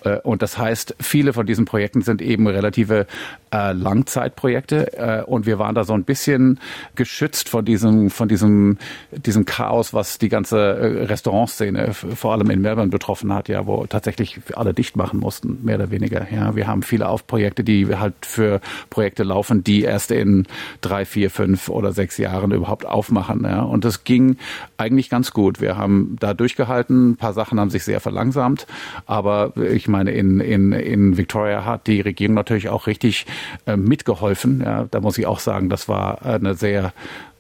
Äh, 0.05 0.19
und 0.23 0.43
das 0.43 0.59
heißt, 0.59 0.97
viele 1.01 1.33
von 1.33 1.47
diesen 1.47 1.65
Projekten 1.65 2.03
sind 2.03 2.23
eben 2.23 2.47
relative 2.47 3.07
äh, 3.53 3.73
Langzeitprojekte. 3.73 4.97
Äh, 4.97 5.23
und 5.25 5.47
wir 5.47 5.59
waren 5.59 5.75
da 5.75 5.85
so 5.85 5.95
ein 5.95 6.05
bisschen 6.05 6.61
geschützt 6.95 7.49
von 7.49 7.65
diesem, 7.65 8.11
von 8.11 8.29
diesem, 8.29 8.79
diesem 9.11 9.45
Chaos, 9.45 9.95
was 9.95 10.19
die 10.19 10.29
ganze 10.29 11.09
Restaurantszene 11.09 11.95
vor 11.95 12.33
allem 12.33 12.51
in 12.51 12.61
Melbourne 12.61 12.91
betroffen 12.91 13.33
hat, 13.33 13.49
ja, 13.49 13.67
wo 13.67 13.87
tatsächlich 13.87 14.41
alle 14.55 14.75
dicht 14.75 14.97
machen 14.97 15.21
mussten, 15.21 15.59
mehr 15.63 15.77
oder 15.77 15.91
weniger. 15.91 16.27
Ja, 16.33 16.55
wir 16.57 16.67
haben 16.67 16.83
viele 16.83 17.09
Aufprojekte, 17.09 17.65
die 17.65 17.95
halt 17.97 18.15
für 18.23 18.61
Projekte 18.91 19.23
laufen, 19.23 19.65
die 19.65 19.83
erst 19.83 20.11
in 20.11 20.47
drei, 20.81 21.05
vier, 21.05 21.31
fünf 21.31 21.69
oder 21.69 21.93
sechs 21.93 22.19
Jahren 22.19 22.53
überhaupt 22.53 22.87
aufmachen. 22.87 23.45
Ja. 23.45 23.63
Und 23.63 23.85
das 23.85 24.05
ging 24.05 24.37
eigentlich 24.77 25.11
ganz 25.11 25.33
gut. 25.33 25.61
Wir 25.61 25.77
haben 25.77 26.17
da 26.21 26.35
durchgehalten. 26.35 27.11
Ein 27.11 27.17
paar 27.17 27.33
Sachen 27.33 27.61
haben 27.61 27.71
sich 27.71 27.85
sehr 27.85 28.01
verlangsamt. 28.01 28.67
Aber 29.07 29.57
ich 29.57 29.89
meine, 29.95 30.11
in, 30.11 30.41
in, 30.41 30.73
in 30.73 31.17
Victoria 31.17 31.65
hat 31.65 31.87
die 31.87 32.01
Regierung 32.01 32.35
natürlich 32.35 32.69
auch 32.69 32.87
richtig 32.87 33.27
äh, 33.67 33.77
mitgeholfen. 33.77 34.63
Ja. 34.65 34.87
Da 34.91 35.01
muss 35.01 35.19
ich 35.19 35.27
auch 35.27 35.39
sagen, 35.39 35.69
das 35.69 35.89
war 35.89 36.25
eine 36.25 36.55
sehr, 36.55 36.93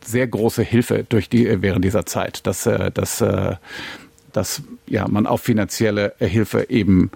sehr 0.05 0.27
große 0.27 0.63
Hilfe 0.63 1.05
durch 1.09 1.29
die, 1.29 1.63
während 1.63 1.85
dieser 1.85 2.07
Zeit, 2.07 2.47
dass, 2.47 2.67
äh, 2.67 2.91
dass 2.91 3.21
äh, 3.21 3.57
dass 4.35 4.63
ja, 4.87 5.07
man 5.09 5.27
auf 5.27 5.43
finanzielle 5.43 6.15
Hilfe 6.19 6.69
eben 6.69 7.11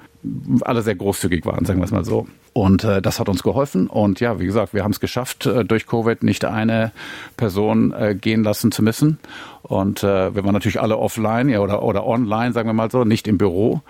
alle 0.63 0.83
sehr 0.83 0.95
großzügig 0.95 1.45
waren, 1.47 1.65
sagen 1.65 1.81
wir 1.81 1.85
es 1.85 1.91
mal 1.91 2.05
so. 2.05 2.27
Und 2.53 2.83
äh, 2.83 3.01
das 3.01 3.21
hat 3.21 3.29
uns 3.29 3.43
geholfen. 3.43 3.87
Und 3.87 4.21
ja, 4.21 4.41
wie 4.41 4.47
gesagt, 4.47 4.75
wir 4.75 4.83
haben 4.83 4.91
es 4.91 5.01
geschafft, 5.01 5.47
äh, 5.47 5.65
durch 5.65 5.87
Covid 5.87 6.23
nicht 6.23 6.45
eine 6.45 6.93
Person 7.37 7.93
äh, 7.93 8.15
gehen 8.15 8.43
lassen 8.43 8.73
zu 8.73 8.83
müssen. 8.83 9.19
Und 9.63 10.03
äh, 10.03 10.35
wir 10.35 10.45
waren 10.45 10.55
natürlich 10.55 10.81
alle 10.81 10.99
offline 10.99 11.49
ja, 11.49 11.61
oder, 11.61 11.83
oder 11.83 12.07
online, 12.07 12.53
sagen 12.53 12.69
wir 12.69 12.73
mal 12.73 12.91
so, 12.91 13.05
nicht 13.05 13.29
im 13.29 13.39
Büro. 13.39 13.83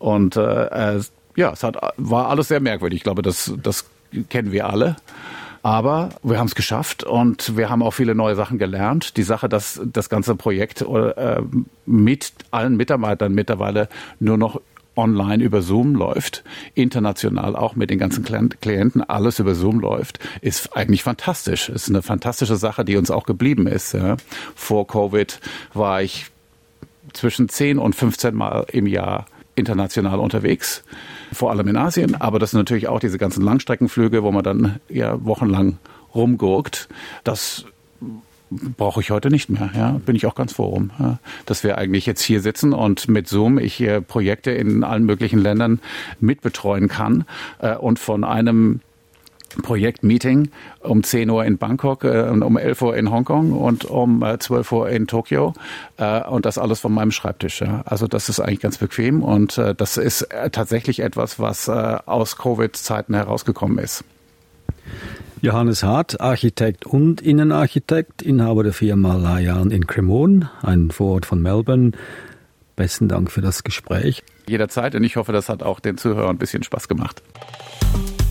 Und 0.00 0.36
äh, 0.36 0.98
ja, 1.36 1.52
es 1.52 1.62
hat, 1.62 1.76
war 1.96 2.28
alles 2.28 2.48
sehr 2.48 2.58
merkwürdig. 2.58 2.98
Ich 2.98 3.04
glaube, 3.04 3.22
das, 3.22 3.52
das 3.62 3.84
kennen 4.28 4.50
wir 4.50 4.68
alle. 4.68 4.96
Aber 5.62 6.08
wir 6.22 6.38
haben 6.38 6.46
es 6.46 6.54
geschafft 6.54 7.04
und 7.04 7.56
wir 7.56 7.68
haben 7.68 7.82
auch 7.82 7.90
viele 7.90 8.14
neue 8.14 8.34
Sachen 8.34 8.58
gelernt. 8.58 9.18
Die 9.18 9.22
Sache, 9.22 9.48
dass 9.48 9.80
das 9.84 10.08
ganze 10.08 10.34
Projekt 10.34 10.80
äh, 10.80 11.42
mit 11.84 12.32
allen 12.50 12.76
Mitarbeitern 12.76 13.34
mittlerweile 13.34 13.88
nur 14.18 14.38
noch 14.38 14.60
online 14.96 15.44
über 15.44 15.62
Zoom 15.62 15.94
läuft, 15.94 16.44
international 16.74 17.56
auch 17.56 17.76
mit 17.76 17.90
den 17.90 17.98
ganzen 17.98 18.24
Klienten 18.24 19.02
alles 19.02 19.38
über 19.38 19.54
Zoom 19.54 19.80
läuft, 19.80 20.18
ist 20.40 20.76
eigentlich 20.76 21.02
fantastisch. 21.02 21.68
Ist 21.68 21.88
eine 21.88 22.02
fantastische 22.02 22.56
Sache, 22.56 22.84
die 22.84 22.96
uns 22.96 23.10
auch 23.10 23.24
geblieben 23.24 23.66
ist. 23.66 23.96
Vor 24.54 24.86
Covid 24.86 25.40
war 25.74 26.02
ich 26.02 26.26
zwischen 27.12 27.48
10 27.48 27.78
und 27.78 27.94
15 27.94 28.34
Mal 28.34 28.66
im 28.72 28.86
Jahr 28.86 29.26
international 29.60 30.18
unterwegs, 30.18 30.82
vor 31.32 31.50
allem 31.50 31.68
in 31.68 31.76
Asien. 31.76 32.20
Aber 32.20 32.38
das 32.38 32.50
sind 32.50 32.58
natürlich 32.58 32.88
auch 32.88 32.98
diese 32.98 33.18
ganzen 33.18 33.44
Langstreckenflüge, 33.44 34.22
wo 34.24 34.32
man 34.32 34.42
dann 34.42 34.80
ja 34.88 35.24
wochenlang 35.24 35.78
rumgurkt. 36.14 36.88
Das 37.22 37.64
brauche 38.50 39.00
ich 39.00 39.10
heute 39.10 39.30
nicht 39.30 39.48
mehr. 39.48 39.70
Ja, 39.74 40.00
bin 40.04 40.16
ich 40.16 40.26
auch 40.26 40.34
ganz 40.34 40.52
froh 40.52 40.68
um, 40.68 40.90
ja, 40.98 41.18
dass 41.46 41.62
wir 41.62 41.78
eigentlich 41.78 42.06
jetzt 42.06 42.22
hier 42.22 42.40
sitzen 42.40 42.72
und 42.72 43.08
mit 43.08 43.28
Zoom 43.28 43.58
ich 43.58 43.74
hier 43.74 44.00
Projekte 44.00 44.50
in 44.50 44.82
allen 44.82 45.04
möglichen 45.04 45.38
Ländern 45.38 45.80
mitbetreuen 46.18 46.88
kann 46.88 47.24
äh, 47.60 47.76
und 47.76 47.98
von 47.98 48.24
einem 48.24 48.80
Projektmeeting 49.62 50.50
um 50.80 51.02
10 51.02 51.28
Uhr 51.30 51.44
in 51.44 51.58
Bangkok, 51.58 52.04
äh, 52.04 52.28
um 52.28 52.56
11 52.56 52.82
Uhr 52.82 52.96
in 52.96 53.10
Hongkong 53.10 53.52
und 53.52 53.84
um 53.84 54.22
äh, 54.22 54.38
12 54.38 54.72
Uhr 54.72 54.88
in 54.90 55.06
Tokio 55.06 55.54
äh, 55.96 56.22
und 56.22 56.46
das 56.46 56.58
alles 56.58 56.80
von 56.80 56.92
meinem 56.92 57.10
Schreibtisch. 57.10 57.60
Ja. 57.60 57.82
Also 57.84 58.06
das 58.06 58.28
ist 58.28 58.40
eigentlich 58.40 58.60
ganz 58.60 58.78
bequem 58.78 59.22
und 59.22 59.58
äh, 59.58 59.74
das 59.74 59.96
ist 59.96 60.22
äh, 60.22 60.50
tatsächlich 60.50 61.00
etwas, 61.00 61.38
was 61.38 61.68
äh, 61.68 61.72
aus 62.06 62.36
Covid-Zeiten 62.36 63.14
herausgekommen 63.14 63.78
ist. 63.78 64.04
Johannes 65.42 65.82
Hart, 65.82 66.20
Architekt 66.20 66.84
und 66.84 67.22
Innenarchitekt, 67.22 68.20
Inhaber 68.20 68.62
der 68.62 68.74
Firma 68.74 69.16
Layan 69.16 69.70
in 69.70 69.86
Cremon, 69.86 70.48
ein 70.62 70.90
Vorort 70.90 71.24
von 71.24 71.40
Melbourne. 71.40 71.92
Besten 72.76 73.08
Dank 73.08 73.30
für 73.30 73.40
das 73.40 73.64
Gespräch. 73.64 74.22
Jederzeit 74.46 74.94
und 74.94 75.04
ich 75.04 75.16
hoffe, 75.16 75.32
das 75.32 75.48
hat 75.48 75.62
auch 75.62 75.80
den 75.80 75.96
Zuhörern 75.96 76.36
ein 76.36 76.38
bisschen 76.38 76.62
Spaß 76.62 76.88
gemacht. 76.88 77.22